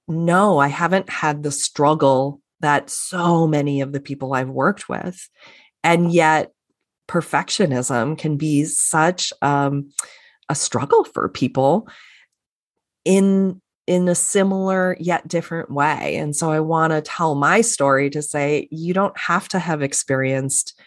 [0.08, 5.30] no, I haven't had the struggle that so many of the people I've worked with.
[5.84, 6.52] And yet,
[7.08, 9.92] perfectionism can be such um,
[10.50, 11.88] a struggle for people
[13.06, 18.10] in in a similar yet different way and so i want to tell my story
[18.10, 20.80] to say you don't have to have experienced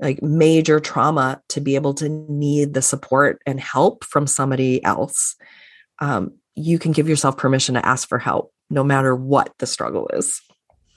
[0.00, 5.36] like major trauma to be able to need the support and help from somebody else,
[6.00, 10.08] um, you can give yourself permission to ask for help no matter what the struggle
[10.12, 10.40] is.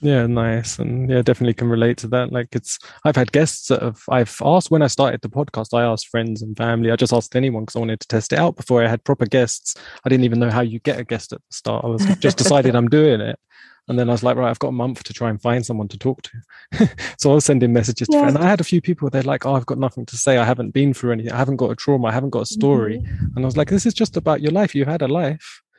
[0.00, 0.78] Yeah, nice.
[0.78, 2.32] And yeah, definitely can relate to that.
[2.32, 5.82] Like it's I've had guests that have I've asked when I started the podcast, I
[5.82, 6.92] asked friends and family.
[6.92, 9.26] I just asked anyone because I wanted to test it out before I had proper
[9.26, 9.74] guests.
[10.04, 11.84] I didn't even know how you get a guest at the start.
[11.84, 13.40] I was just decided I'm doing it.
[13.88, 15.88] And then I was like, right, I've got a month to try and find someone
[15.88, 16.90] to talk to.
[17.18, 18.22] so I was sending messages yeah.
[18.22, 18.26] to.
[18.28, 20.36] And I had a few people, they're like, oh, I've got nothing to say.
[20.36, 21.32] I haven't been through anything.
[21.32, 22.08] I haven't got a trauma.
[22.08, 22.98] I haven't got a story.
[22.98, 23.36] Mm-hmm.
[23.36, 24.74] And I was like, this is just about your life.
[24.74, 25.62] You had a life.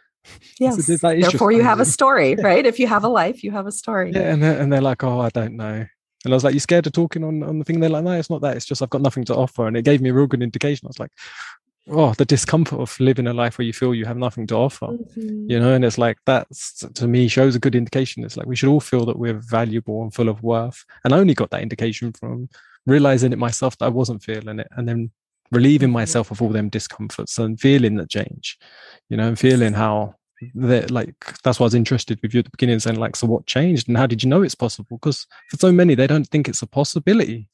[0.59, 0.85] Yes.
[0.85, 2.65] Therefore, you have a story, right?
[2.65, 4.11] If you have a life, you have a story.
[4.11, 4.33] Yeah.
[4.33, 5.85] And they're, and they're like, oh, I don't know.
[6.25, 7.79] And I was like, you scared of talking on, on the thing?
[7.79, 8.57] They're like, no, it's not that.
[8.57, 9.65] It's just I've got nothing to offer.
[9.65, 10.85] And it gave me a real good indication.
[10.85, 11.11] I was like,
[11.89, 14.87] oh the discomfort of living a life where you feel you have nothing to offer
[14.87, 15.49] mm-hmm.
[15.49, 18.55] you know and it's like that's to me shows a good indication it's like we
[18.55, 21.61] should all feel that we're valuable and full of worth and i only got that
[21.61, 22.47] indication from
[22.85, 25.09] realizing it myself that i wasn't feeling it and then
[25.51, 25.93] relieving mm-hmm.
[25.93, 28.57] myself of all them discomforts and feeling the change
[29.09, 30.13] you know and feeling how
[30.55, 33.27] that like that's why I was interested with you at the beginning saying like so
[33.27, 36.27] what changed and how did you know it's possible because for so many they don't
[36.27, 37.49] think it's a possibility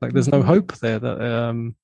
[0.00, 0.48] like there's no mm-hmm.
[0.48, 1.74] hope there that um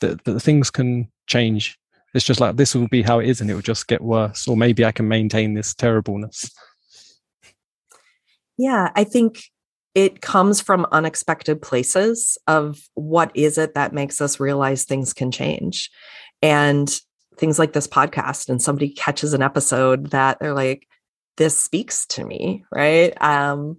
[0.00, 1.78] that, that things can change.
[2.14, 4.48] It's just like this will be how it is, and it will just get worse.
[4.48, 6.50] Or maybe I can maintain this terribleness.
[8.56, 9.44] Yeah, I think
[9.94, 15.30] it comes from unexpected places of what is it that makes us realize things can
[15.30, 15.90] change.
[16.42, 16.94] And
[17.38, 20.86] things like this podcast, and somebody catches an episode that they're like,
[21.36, 23.20] this speaks to me, right?
[23.22, 23.76] Um,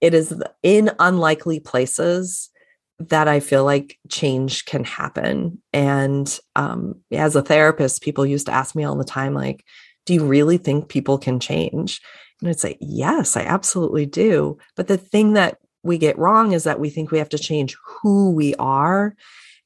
[0.00, 2.50] it is in unlikely places
[2.98, 5.60] that I feel like change can happen.
[5.72, 9.64] And um, as a therapist, people used to ask me all the time, like,
[10.06, 12.00] do you really think people can change?
[12.40, 14.58] And I'd say, Yes, I absolutely do.
[14.76, 17.76] But the thing that we get wrong is that we think we have to change
[17.84, 19.14] who we are.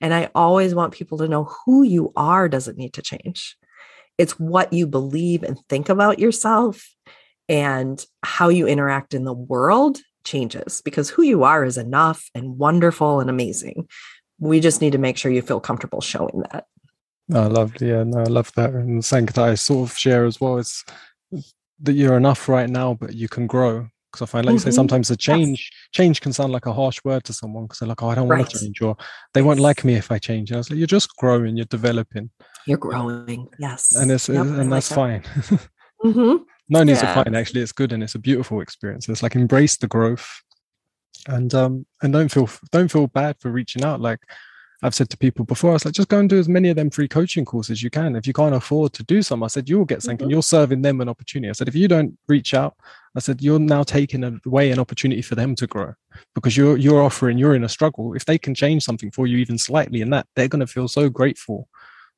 [0.01, 3.57] And I always want people to know who you are doesn't need to change.
[4.19, 6.89] It's what you believe and think about yourself
[7.49, 12.59] and how you interact in the world changes because who you are is enough and
[12.59, 13.89] wonderful and amazing.
[14.39, 16.67] We just need to make sure you feel comfortable showing that.
[17.33, 18.71] I love Yeah, no, I love that.
[18.71, 20.85] And something that I sort of share as well is
[21.83, 23.89] that you're enough right now, but you can grow.
[24.11, 24.57] Because I find, like mm-hmm.
[24.57, 24.75] you say, mm-hmm.
[24.75, 25.89] sometimes the change yes.
[25.93, 28.27] change can sound like a harsh word to someone because they're like, "Oh, I don't
[28.27, 28.39] right.
[28.39, 28.97] want to change," or
[29.35, 29.47] "They yes.
[29.47, 31.57] won't like me if I change." And I was like, "You're just growing.
[31.57, 32.31] You're developing.
[32.67, 33.47] You're growing.
[33.61, 35.23] Yes, and it's yep, and that's fine.
[36.05, 36.43] mm-hmm.
[36.71, 37.15] No needs yeah.
[37.15, 37.37] to find.
[37.37, 39.09] Actually, it's good and it's a beautiful experience.
[39.09, 40.43] It's like embrace the growth,
[41.27, 44.01] and um and don't feel don't feel bad for reaching out.
[44.01, 44.21] Like
[44.83, 46.77] I've said to people before, I was like, just go and do as many of
[46.77, 48.17] them free coaching courses you can.
[48.17, 50.25] If you can't afford to do some, I said, you'll get something.
[50.25, 50.31] Mm-hmm.
[50.31, 51.51] You're serving them an opportunity.
[51.51, 52.77] I said, if you don't reach out,
[53.15, 55.93] I said, you're now taking away an opportunity for them to grow
[56.35, 58.15] because you're you're offering, you're in a struggle.
[58.15, 60.89] If they can change something for you even slightly in that, they're going to feel
[60.89, 61.69] so grateful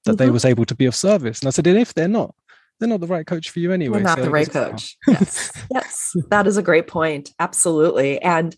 [0.05, 0.19] that mm-hmm.
[0.19, 1.41] they was able to be of service.
[1.41, 2.35] And I said, and if they're not,
[2.79, 3.99] they're not the right coach for you anyway.
[3.99, 4.97] They're not so the right coach.
[5.07, 5.53] yes.
[5.71, 6.13] yes.
[6.31, 7.31] That is a great point.
[7.39, 8.21] Absolutely.
[8.21, 8.57] And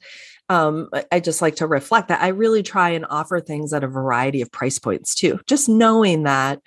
[0.48, 3.88] um, I just like to reflect that I really try and offer things at a
[3.88, 5.40] variety of price points too.
[5.46, 6.60] Just knowing that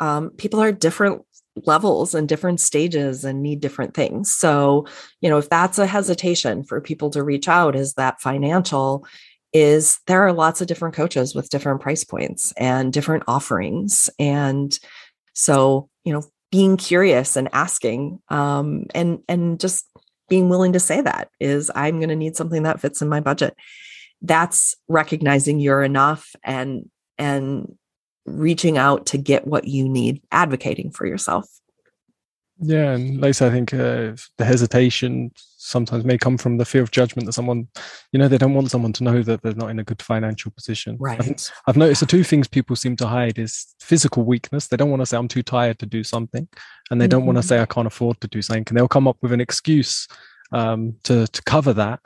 [0.00, 1.22] um, people are different
[1.66, 4.34] levels and different stages and need different things.
[4.34, 4.86] So,
[5.20, 9.06] you know, if that's a hesitation for people to reach out, is that financial?
[9.52, 14.10] Is there are lots of different coaches with different price points and different offerings.
[14.18, 14.78] And
[15.34, 19.86] so, you know, being curious and asking um, and and just
[20.28, 23.20] being willing to say that is i'm going to need something that fits in my
[23.20, 23.56] budget.
[24.20, 27.76] That's recognizing you're enough and and
[28.26, 31.48] reaching out to get what you need advocating for yourself.
[32.60, 36.90] Yeah and like i think uh, the hesitation sometimes may come from the fear of
[36.90, 37.66] judgment that someone
[38.12, 40.50] you know they don't want someone to know that they're not in a good financial
[40.52, 44.76] position right i've noticed the two things people seem to hide is physical weakness they
[44.76, 46.46] don't want to say i'm too tired to do something
[46.90, 47.10] and they mm-hmm.
[47.10, 49.32] don't want to say i can't afford to do something and they'll come up with
[49.32, 50.08] an excuse
[50.52, 52.00] um, to to cover that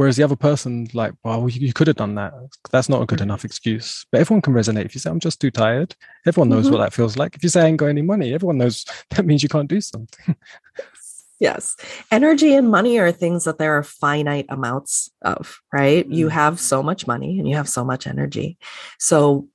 [0.00, 2.32] Whereas the other person, like, well, you, you, could have done that.
[2.70, 4.06] That's not a good enough excuse.
[4.10, 4.86] But everyone can resonate.
[4.86, 5.94] If you say, I'm just too tired,
[6.26, 6.76] everyone knows mm-hmm.
[6.76, 7.36] what that feels like.
[7.36, 9.78] If you say, I ain't got any money, everyone knows that means you can't do
[9.78, 10.36] something.
[11.40, 11.76] Yes.
[12.10, 16.04] Energy and money are things that there are finite amounts of, right?
[16.04, 16.12] Mm-hmm.
[16.12, 18.58] You have so much money and you have so much energy.
[18.98, 19.48] So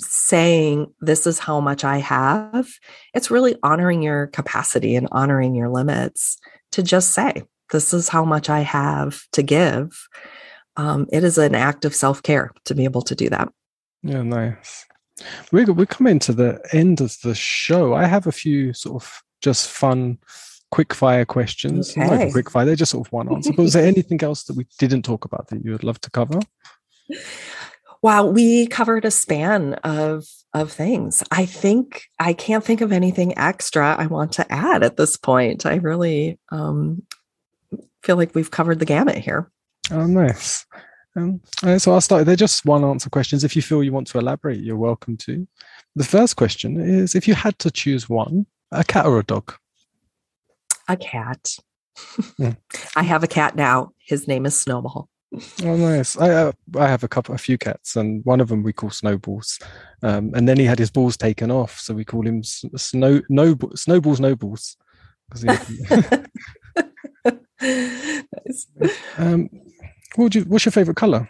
[0.00, 2.68] saying this is how much I have,
[3.12, 6.38] it's really honoring your capacity and honoring your limits
[6.72, 10.08] to just say, this is how much I have to give.
[10.76, 13.52] Um, it is an act of self care to be able to do that.
[14.02, 14.84] Yeah, nice.
[15.52, 17.94] We're, we're coming to the end of the show.
[17.94, 20.18] I have a few sort of just fun,
[20.74, 21.96] quick fire questions.
[21.96, 22.24] Okay.
[22.24, 23.52] Not quick fire, they're just sort of one answer.
[23.52, 26.10] but was there anything else that we didn't talk about that you would love to
[26.10, 26.40] cover?
[28.02, 31.22] Wow, we covered a span of of things.
[31.30, 35.64] I think I can't think of anything extra I want to add at this point.
[35.64, 37.04] I really um,
[38.02, 39.50] feel like we've covered the gamut here.
[39.92, 40.66] Oh, nice.
[41.16, 41.40] Um,
[41.78, 42.26] so I'll start.
[42.26, 43.44] They're just one answer questions.
[43.44, 45.46] If you feel you want to elaborate, you're welcome to.
[45.94, 49.54] The first question is if you had to choose one, a cat or a dog?
[50.88, 51.56] A cat.
[52.38, 52.56] Mm.
[52.96, 53.90] I have a cat now.
[53.98, 55.08] His name is Snowball.
[55.64, 56.16] Oh, nice.
[56.16, 58.90] I uh, I have a couple, a few cats, and one of them we call
[58.90, 59.58] Snowballs.
[60.02, 63.56] Um, and then he had his balls taken off, so we call him Snow no,
[63.74, 64.76] Snowballs Nobles.
[67.60, 68.66] nice.
[69.16, 69.48] Um,
[70.16, 71.28] what you, what's your favorite color?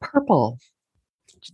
[0.00, 0.58] Purple.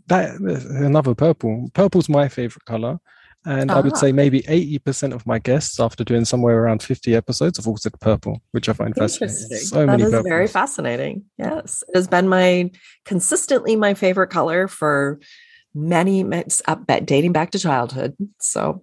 [0.09, 1.70] That another purple.
[1.72, 3.00] Purple's my favorite color.
[3.46, 4.12] And I would say ah.
[4.12, 8.42] maybe 80% of my guests, after doing somewhere around 50 episodes, have all said purple,
[8.50, 9.37] which I find fascinating.
[9.37, 10.29] So that is purples.
[10.29, 11.24] very fascinating.
[11.38, 11.83] Yes.
[11.88, 12.70] It has been my
[13.07, 15.20] consistently my favorite color for
[15.74, 16.61] many, months,
[17.05, 18.14] dating back to childhood.
[18.40, 18.83] So,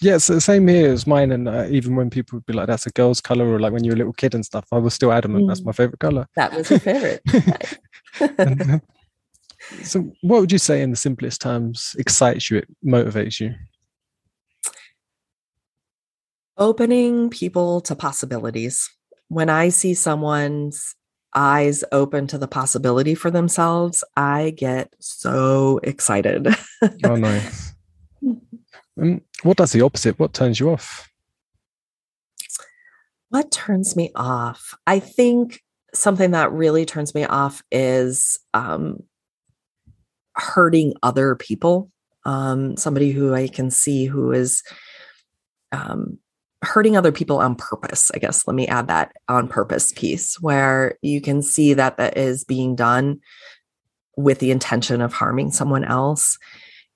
[0.00, 1.30] yeah, so same here as mine.
[1.32, 3.84] And uh, even when people would be like, that's a girl's color, or like when
[3.84, 5.48] you're a little kid and stuff, I was still adamant mm.
[5.48, 6.26] that's my favorite color.
[6.36, 7.20] That was your favorite.
[8.38, 8.78] and, uh,
[9.82, 13.54] so, what would you say in the simplest terms excites you, it motivates you?
[16.60, 18.90] Opening people to possibilities.
[19.28, 20.94] When I see someone's
[21.34, 26.48] eyes open to the possibility for themselves, I get so excited.
[27.04, 27.72] oh, nice.
[29.00, 30.18] Um, what does the opposite?
[30.18, 31.08] What turns you off?
[33.30, 34.74] What turns me off?
[34.86, 35.62] I think
[35.94, 39.04] something that really turns me off is um,
[40.34, 41.90] hurting other people.
[42.24, 44.62] Um, somebody who I can see who is
[45.72, 46.18] um,
[46.62, 48.10] hurting other people on purpose.
[48.14, 52.16] I guess let me add that on purpose piece where you can see that that
[52.16, 53.20] is being done
[54.16, 56.38] with the intention of harming someone else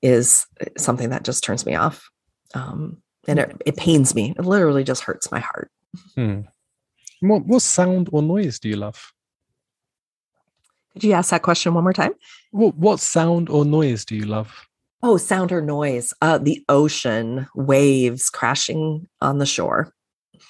[0.02, 0.46] is
[0.76, 2.10] something that just turns me off.
[2.54, 4.34] Um, and it, it pains me.
[4.38, 5.70] It literally just hurts my heart.
[6.14, 6.42] Hmm.
[7.20, 9.12] What, what sound or noise do you love?
[10.94, 12.12] Did you ask that question one more time?
[12.50, 14.68] What, what sound or noise do you love?
[15.02, 16.14] Oh, sound or noise.
[16.22, 19.92] Uh, the ocean, waves crashing on the shore.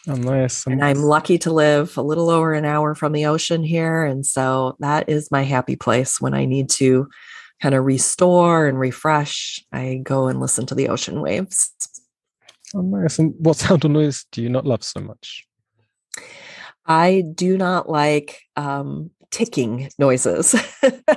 [0.07, 0.67] Oh, nice.
[0.67, 4.05] And I'm lucky to live a little over an hour from the ocean here.
[4.05, 7.09] And so that is my happy place when I need to
[7.61, 9.65] kind of restore and refresh.
[9.73, 11.73] I go and listen to the ocean waves.
[12.75, 13.19] Oh, nice.
[13.19, 15.47] And what sound or noise do you not love so much?
[16.87, 20.55] I do not like um, ticking noises.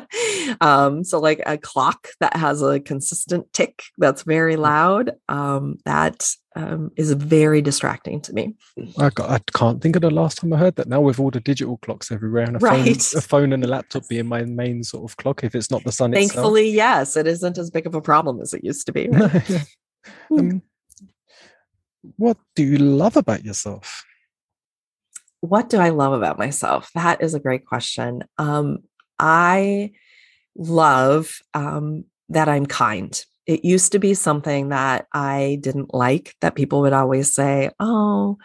[0.62, 4.62] um, so, like a clock that has a consistent tick that's very mm.
[4.62, 8.56] loud, um, that um, is very distracting to me.
[8.98, 10.88] I, got, I, can't think of the last time I heard that.
[10.88, 12.84] Now with all the digital clocks everywhere and a, right.
[12.84, 15.84] phone, a phone and a laptop being my main sort of clock, if it's not
[15.84, 16.76] the sun Thankfully, itself.
[16.76, 19.08] yes, it isn't as big of a problem as it used to be.
[19.10, 19.66] Right?
[20.32, 20.64] um,
[22.16, 24.07] what do you love about yourself?
[25.42, 26.90] What do I love about myself?
[26.96, 28.24] That is a great question.
[28.38, 28.80] Um,
[29.20, 29.92] I
[30.56, 33.24] love um, that I'm kind.
[33.46, 38.38] It used to be something that I didn't like, that people would always say, Oh,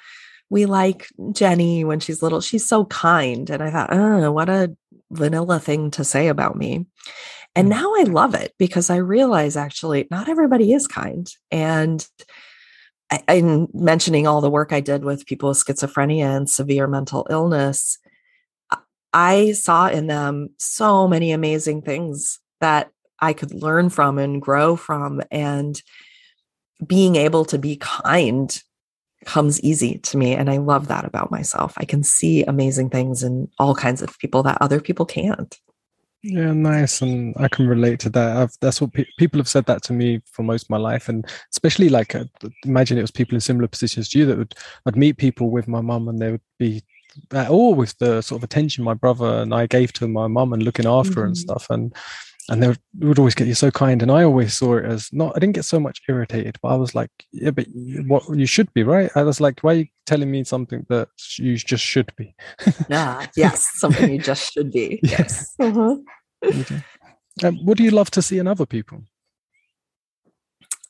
[0.52, 2.42] we like Jenny when she's little.
[2.42, 3.48] She's so kind.
[3.48, 4.76] And I thought, oh, what a
[5.10, 6.84] vanilla thing to say about me.
[7.54, 7.70] And mm.
[7.70, 11.26] now I love it because I realize actually not everybody is kind.
[11.50, 12.06] And
[13.28, 17.98] in mentioning all the work I did with people with schizophrenia and severe mental illness,
[19.12, 22.90] I saw in them so many amazing things that
[23.20, 25.22] I could learn from and grow from.
[25.30, 25.80] And
[26.86, 28.62] being able to be kind
[29.24, 30.34] comes easy to me.
[30.34, 31.74] And I love that about myself.
[31.76, 35.56] I can see amazing things in all kinds of people that other people can't.
[36.24, 38.36] Yeah, nice, and I can relate to that.
[38.36, 41.08] I've, that's what pe- people have said that to me for most of my life,
[41.08, 42.24] and especially like uh,
[42.64, 44.54] imagine it was people in similar positions to you that would
[44.86, 46.84] I'd meet people with my mum, and they would be
[47.32, 50.52] at all with the sort of attention my brother and I gave to my mum
[50.52, 51.26] and looking after mm-hmm.
[51.26, 51.92] and stuff, and
[52.48, 55.08] and they would, would, always get you so kind, and I always saw it as
[55.12, 55.36] not.
[55.36, 57.66] I didn't get so much irritated, but I was like, yeah, but
[58.06, 59.10] what you should be right.
[59.14, 62.34] I was like, why are you telling me something that you just should be?
[62.88, 65.00] yeah, yes, something you just should be.
[65.12, 65.54] Yes.
[65.60, 65.96] Uh-huh.
[66.44, 66.82] okay.
[67.44, 69.02] Um, what do you love to see in other people?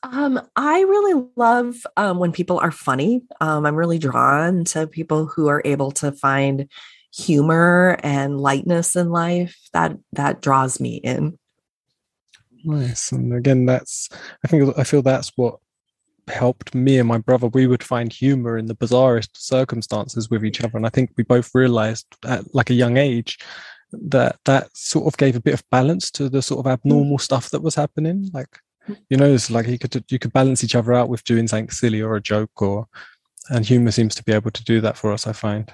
[0.03, 3.21] Um, I really love um, when people are funny.
[3.39, 6.69] Um, I'm really drawn to people who are able to find
[7.13, 9.57] humor and lightness in life.
[9.71, 11.37] That that draws me in.
[12.63, 14.09] Nice, and again, that's
[14.43, 15.59] I think I feel that's what
[16.27, 17.47] helped me and my brother.
[17.47, 21.23] We would find humor in the bizarrest circumstances with each other, and I think we
[21.23, 23.39] both realized at like a young age
[23.91, 26.73] that that sort of gave a bit of balance to the sort of mm.
[26.73, 27.21] abnormal mm.
[27.21, 28.29] stuff that was happening.
[28.33, 28.59] Like,
[29.09, 31.69] you know, it's like you could you could balance each other out with doing something
[31.69, 32.87] silly or a joke, or
[33.49, 35.27] and humor seems to be able to do that for us.
[35.27, 35.73] I find.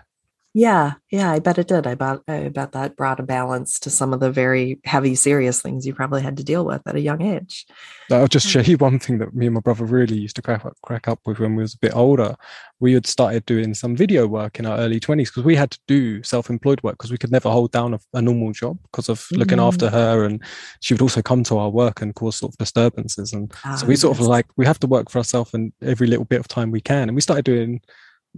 [0.51, 1.85] Yeah, yeah, I bet it did.
[1.85, 5.61] I bet I bet that brought a balance to some of the very heavy, serious
[5.61, 7.67] things you probably had to deal with at a young age.
[8.11, 10.65] I'll just show you one thing that me and my brother really used to crack
[10.65, 12.35] up, crack up with when we was a bit older.
[12.79, 15.79] We had started doing some video work in our early twenties because we had to
[15.87, 19.27] do self-employed work because we could never hold down a, a normal job because of
[19.31, 19.91] looking after mm.
[19.91, 20.43] her, and
[20.79, 23.33] she would also come to our work and cause sort of disturbances.
[23.33, 24.21] And oh, so we sort yes.
[24.21, 26.81] of like we have to work for ourselves and every little bit of time we
[26.81, 27.07] can.
[27.07, 27.81] And we started doing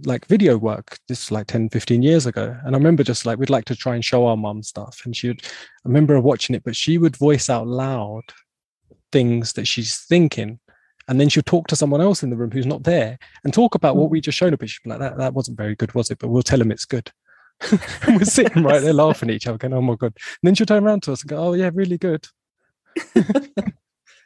[0.04, 2.56] like video work this like 10 15 years ago.
[2.64, 5.02] And i remember just like we'd like to try and show our mum stuff.
[5.04, 8.22] And she would i remember watching it but she would voice out loud
[9.10, 10.58] things that she's thinking.
[11.08, 13.74] And then she'll talk to someone else in the room who's not there and talk
[13.74, 14.24] about what we mm.
[14.24, 16.18] just showed her but she'd be like that, that wasn't very good was it?
[16.18, 17.10] But we'll tell them it's good.
[18.02, 20.14] And we're sitting right there laughing at each other going oh my god.
[20.16, 22.26] And then she'll turn around to us and go oh yeah really good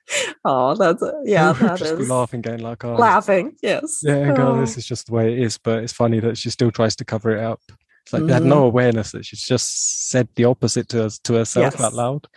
[0.45, 4.01] oh, that's a, yeah, that just is laughing, going like, oh, laughing, yes.
[4.03, 4.61] Yeah, oh.
[4.61, 5.59] This is just the way it is.
[5.59, 7.61] But it's funny that she still tries to cover it up.
[8.03, 8.33] It's like mm-hmm.
[8.33, 8.65] had no mm-hmm.
[8.67, 11.83] awareness that she's just said the opposite to us to herself yes.
[11.83, 12.29] out loud.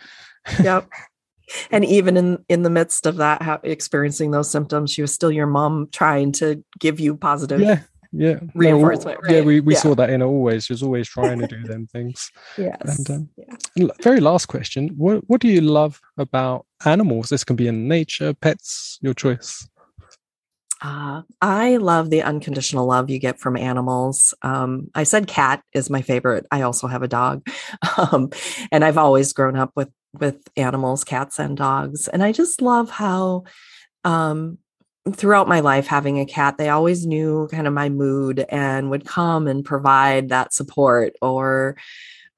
[0.62, 0.88] yep.
[1.72, 5.32] And even in in the midst of that, how, experiencing those symptoms, she was still
[5.32, 7.60] your mom trying to give you positive.
[7.60, 7.80] Yeah,
[8.12, 9.36] yeah reinforcement no, right?
[9.36, 9.80] yeah we, we yeah.
[9.80, 13.28] saw that in always she was always trying to do them things yes and, um,
[13.36, 13.86] yeah.
[14.02, 18.34] very last question what, what do you love about animals this can be in nature
[18.34, 19.68] pets your choice
[20.82, 24.32] uh, I love the unconditional love you get from animals.
[24.40, 26.46] Um, I said cat is my favorite.
[26.50, 27.46] I also have a dog,
[27.98, 28.30] um,
[28.72, 32.08] and I've always grown up with with animals, cats and dogs.
[32.08, 33.44] And I just love how
[34.04, 34.56] um,
[35.12, 39.06] throughout my life having a cat they always knew kind of my mood and would
[39.06, 41.76] come and provide that support or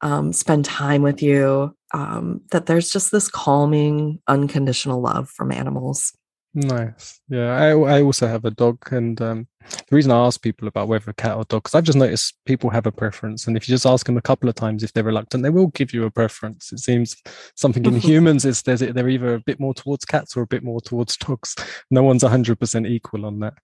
[0.01, 6.13] um, spend time with you um, that there's just this calming unconditional love from animals
[6.55, 7.19] Nice.
[7.29, 9.49] Yeah, I I also have a dog, and um,
[9.89, 12.37] the reason I ask people about whether a cat or dog, because I've just noticed
[12.45, 14.93] people have a preference, and if you just ask them a couple of times if
[14.93, 16.71] they're reluctant, they will give you a preference.
[16.71, 17.17] It seems
[17.55, 20.63] something in humans is there's they're either a bit more towards cats or a bit
[20.63, 21.55] more towards dogs.
[21.91, 23.55] No one's hundred percent equal on that,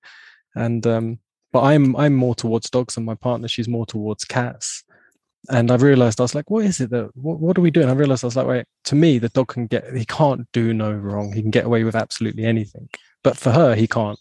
[0.55, 1.19] and um,
[1.53, 4.83] but I'm I'm more towards dogs, and my partner she's more towards cats
[5.51, 7.89] and I realized I was like, what is it that what, what are we doing?
[7.89, 10.75] I realized I was like, wait, to me, the dog can get he can't do
[10.75, 11.33] no wrong.
[11.33, 12.89] He can get away with absolutely anything.
[13.23, 14.19] But for her, he can't.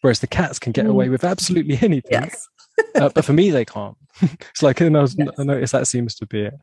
[0.00, 0.90] Whereas the cats can get mm.
[0.90, 2.12] away with absolutely anything.
[2.12, 2.48] Yes.
[2.94, 3.96] uh, but for me, they can't.
[4.20, 5.28] it's like and I, was, yes.
[5.38, 6.54] I noticed that seems to be it.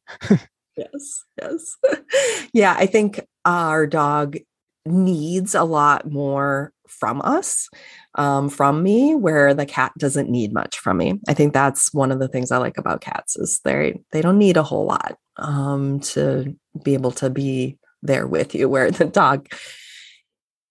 [0.78, 1.78] yes, yes.
[2.54, 4.38] yeah, I think our dog
[4.86, 7.70] needs a lot more from us
[8.16, 11.20] um, from me where the cat doesn't need much from me.
[11.28, 14.38] I think that's one of the things i like about cats is they they don't
[14.38, 19.06] need a whole lot um, to be able to be there with you where the
[19.06, 19.48] dog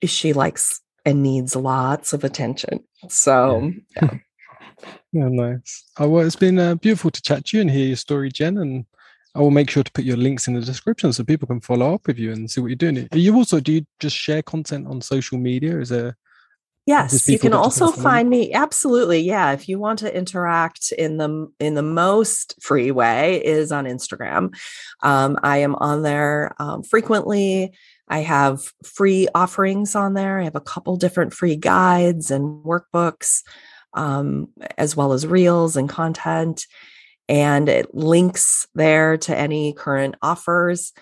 [0.05, 2.81] she likes and needs lots of attention.
[3.09, 4.18] So yeah, yeah.
[5.12, 5.85] yeah nice.
[5.99, 8.59] Oh, well it's been uh, beautiful to chat to you and hear your story jen
[8.59, 8.87] and
[9.35, 11.95] I will make sure to put your links in the description so people can follow
[11.95, 13.09] up with you and see what you're doing.
[13.12, 15.80] You also do you just share content on social media?
[15.80, 16.16] Is there
[16.87, 19.20] Yes, you can also find me absolutely.
[19.20, 23.87] Yeah, if you want to interact in the in the most free way is on
[23.87, 24.55] Instagram.
[25.03, 27.72] Um, I am on there um, frequently.
[28.09, 30.41] I have free offerings on there.
[30.41, 33.43] I have a couple different free guides and workbooks,
[33.95, 36.66] um, as well as reels and content
[37.29, 40.93] and it links there to any current offers.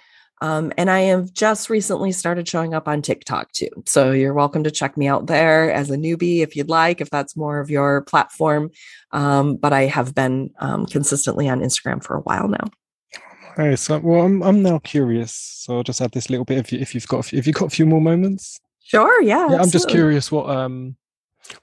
[0.40, 3.68] Um, and I have just recently started showing up on TikTok too.
[3.86, 7.10] So you're welcome to check me out there as a newbie if you'd like, if
[7.10, 8.70] that's more of your platform.
[9.12, 12.70] Um, but I have been um, consistently on Instagram for a while now.
[13.56, 15.32] Hey, so well, I'm I'm now curious.
[15.32, 17.66] So I'll just add this little bit if you if you've got if you've got
[17.66, 18.58] a few more moments.
[18.82, 19.22] Sure.
[19.22, 19.48] Yeah.
[19.50, 19.58] Yeah.
[19.58, 20.96] I'm just curious what um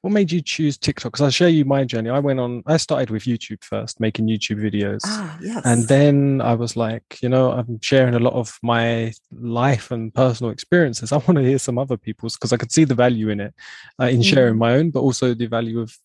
[0.02, 1.14] what made you choose TikTok?
[1.14, 2.10] Because I'll share you my journey.
[2.10, 5.00] I went on, I started with YouTube first, making YouTube videos.
[5.06, 5.62] Ah, yes.
[5.66, 10.14] And then I was like, you know, I'm sharing a lot of my life and
[10.14, 11.12] personal experiences.
[11.12, 13.54] I want to hear some other people's because I could see the value in it,
[14.00, 14.60] uh, in sharing mm.
[14.60, 15.96] my own, but also the value of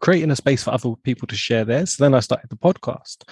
[0.00, 1.92] creating a space for other people to share theirs.
[1.92, 3.22] So then I started the podcast.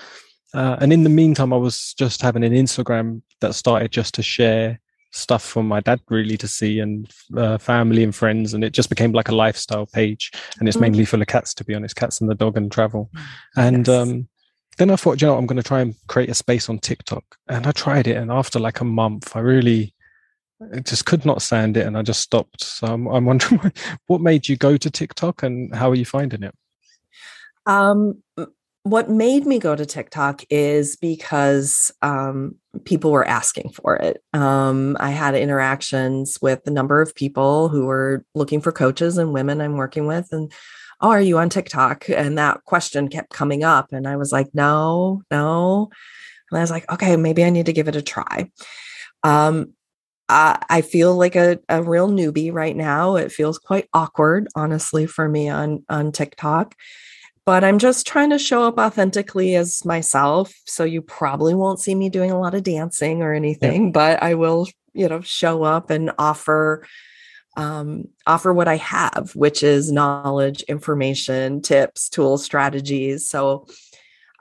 [0.55, 4.23] Uh, and in the meantime, I was just having an Instagram that started just to
[4.23, 4.81] share
[5.11, 8.91] stuff for my dad really to see and uh, family and friends and it just
[8.91, 10.83] became like a lifestyle page and it's mm.
[10.83, 13.23] mainly full of cats to be honest cats and the dog and travel mm.
[13.57, 13.97] and yes.
[13.97, 14.29] um,
[14.77, 17.25] then i thought you know i'm going to try and create a space on tiktok
[17.49, 19.95] and i tried it and after like a month i really
[20.75, 23.73] I just could not stand it and i just stopped so i'm, I'm wondering
[24.09, 26.55] what made you go to tiktok and how are you finding it
[27.65, 28.23] um
[28.83, 32.55] what made me go to TikTok is because um,
[32.85, 34.23] people were asking for it.
[34.33, 39.33] Um, I had interactions with a number of people who were looking for coaches and
[39.33, 40.53] women I'm working with, and
[41.01, 42.09] oh, are you on TikTok?
[42.09, 45.91] And that question kept coming up, and I was like, no, no.
[46.51, 48.51] And I was like, okay, maybe I need to give it a try.
[49.23, 49.75] Um,
[50.31, 53.17] I, I feel like a, a real newbie right now.
[53.17, 56.75] It feels quite awkward, honestly, for me on on TikTok
[57.49, 60.53] but I'm just trying to show up authentically as myself.
[60.67, 63.91] So you probably won't see me doing a lot of dancing or anything, yeah.
[63.91, 66.87] but I will, you know, show up and offer
[67.57, 73.27] um, offer what I have, which is knowledge, information, tips, tools, strategies.
[73.31, 73.67] So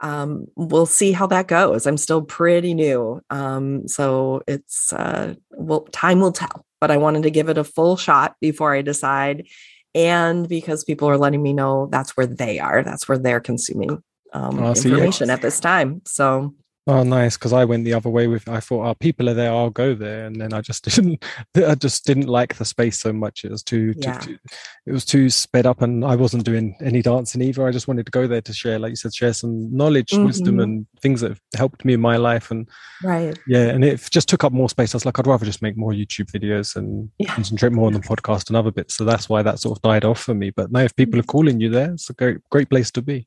[0.00, 1.86] um, we'll see how that goes.
[1.86, 6.66] I'm still pretty new, um, so it's uh, well, time will tell.
[6.78, 9.46] But I wanted to give it a full shot before I decide
[9.94, 14.02] and because people are letting me know that's where they are, that's where they're consuming
[14.32, 16.02] um, oh, information at this time.
[16.06, 16.54] So
[16.88, 17.36] Oh, nice.
[17.36, 18.48] Because I went the other way with.
[18.48, 19.52] I thought, oh, people are there.
[19.52, 21.22] I'll go there, and then I just didn't.
[21.54, 23.44] I just didn't like the space so much.
[23.44, 24.14] It was too, yeah.
[24.14, 24.38] too, too,
[24.86, 27.68] It was too sped up, and I wasn't doing any dancing either.
[27.68, 30.24] I just wanted to go there to share, like you said, share some knowledge, mm-hmm.
[30.24, 32.50] wisdom, and things that have helped me in my life.
[32.50, 32.66] And
[33.04, 34.94] right, yeah, and it just took up more space.
[34.94, 37.34] I was like, I'd rather just make more YouTube videos and yeah.
[37.34, 38.94] concentrate more on the podcast and other bits.
[38.94, 40.50] So that's why that sort of died off for me.
[40.50, 41.30] But now, if people are mm-hmm.
[41.30, 43.26] calling you there, it's a great, great place to be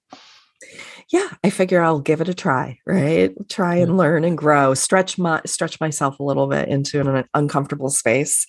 [1.11, 3.33] yeah, I figure I'll give it a try, right?
[3.49, 7.89] Try and learn and grow, stretch my stretch myself a little bit into an uncomfortable
[7.89, 8.47] space,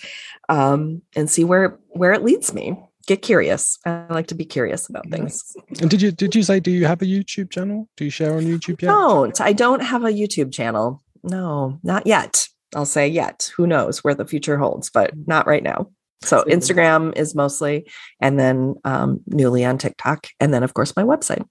[0.49, 2.79] um, and see where where it leads me.
[3.09, 3.81] Get curious.
[3.85, 5.57] I like to be curious about things.
[5.81, 7.89] And did you did you say do you have a YouTube channel?
[7.97, 8.91] Do you share on YouTube yet?
[8.91, 9.41] I don't.
[9.41, 11.03] I don't have a YouTube channel.
[11.25, 12.47] No, not yet.
[12.77, 13.51] I'll say yet.
[13.57, 15.91] Who knows where the future holds, but not right now.
[16.25, 17.89] So Instagram is mostly,
[18.21, 21.45] and then um, newly on TikTok, and then of course my website.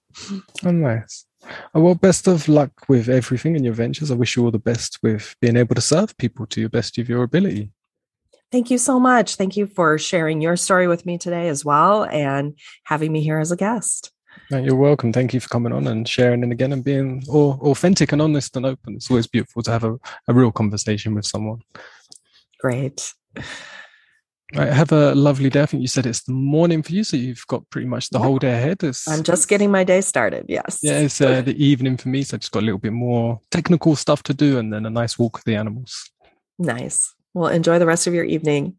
[0.64, 1.26] Oh, nice.
[1.74, 4.10] Oh, well, best of luck with everything in your ventures.
[4.10, 6.96] I wish you all the best with being able to serve people to your best
[6.98, 7.70] of your ability.
[8.52, 9.36] Thank you so much.
[9.36, 13.38] Thank you for sharing your story with me today as well and having me here
[13.38, 14.12] as a guest.
[14.50, 15.12] You're welcome.
[15.12, 18.66] Thank you for coming on and sharing and again and being authentic and honest and
[18.66, 18.96] open.
[18.96, 19.98] It's always beautiful to have a,
[20.28, 21.62] a real conversation with someone.
[22.60, 23.14] Great.
[24.54, 25.62] Right, have a lovely day.
[25.62, 28.18] I think you said it's the morning for you, so you've got pretty much the
[28.18, 28.24] yeah.
[28.24, 28.82] whole day ahead.
[28.82, 30.46] It's, I'm just getting my day started.
[30.48, 30.80] Yes.
[30.82, 33.40] Yeah, it's uh, the evening for me, so I just got a little bit more
[33.50, 36.10] technical stuff to do, and then a nice walk with the animals.
[36.58, 37.14] Nice.
[37.34, 38.76] Well, enjoy the rest of your evening.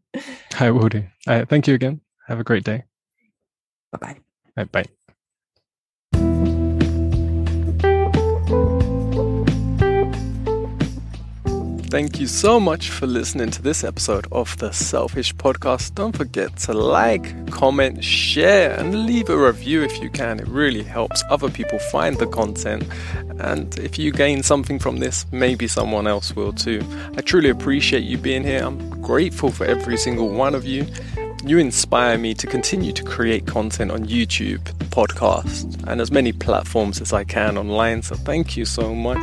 [0.60, 1.04] I will do.
[1.26, 2.00] Right, thank you again.
[2.28, 2.84] Have a great day.
[3.90, 4.16] Bye bye.
[4.56, 4.86] Right, bye.
[11.94, 15.94] Thank you so much for listening to this episode of the Selfish Podcast.
[15.94, 20.40] Don't forget to like, comment, share, and leave a review if you can.
[20.40, 22.82] It really helps other people find the content.
[23.38, 26.82] And if you gain something from this, maybe someone else will too.
[27.16, 28.64] I truly appreciate you being here.
[28.64, 30.88] I'm grateful for every single one of you.
[31.46, 37.02] You inspire me to continue to create content on YouTube, podcast, and as many platforms
[37.02, 38.00] as I can online.
[38.00, 39.22] So thank you so much.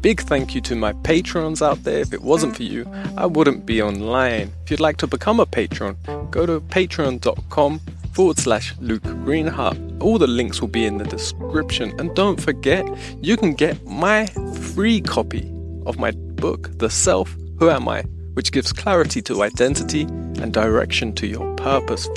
[0.00, 1.98] Big thank you to my patrons out there.
[1.98, 4.50] If it wasn't for you, I wouldn't be online.
[4.64, 5.98] If you'd like to become a patron,
[6.30, 7.80] go to patreon.com
[8.14, 9.76] forward slash Luke Greenheart.
[10.00, 11.92] All the links will be in the description.
[12.00, 12.88] And don't forget,
[13.20, 14.24] you can get my
[14.72, 15.52] free copy
[15.84, 18.04] of my book, The Self Who Am I?
[18.38, 22.08] Which gives clarity to identity and direction to your purpose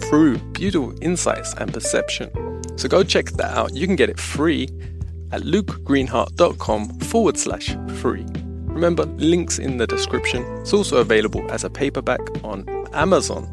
[0.00, 2.30] through beautiful insights and perception.
[2.78, 3.74] So go check that out.
[3.74, 4.70] You can get it free
[5.30, 8.24] at lukegreenheart.com forward slash free.
[8.64, 10.42] Remember, links in the description.
[10.62, 12.64] It's also available as a paperback on
[12.94, 13.46] Amazon.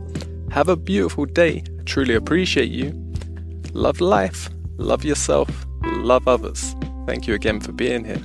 [0.51, 1.65] Have a beautiful day.
[1.77, 2.93] I truly appreciate you.
[3.73, 5.49] Love life, love yourself,
[5.97, 6.77] love others.
[7.07, 8.23] Thank you again for being here.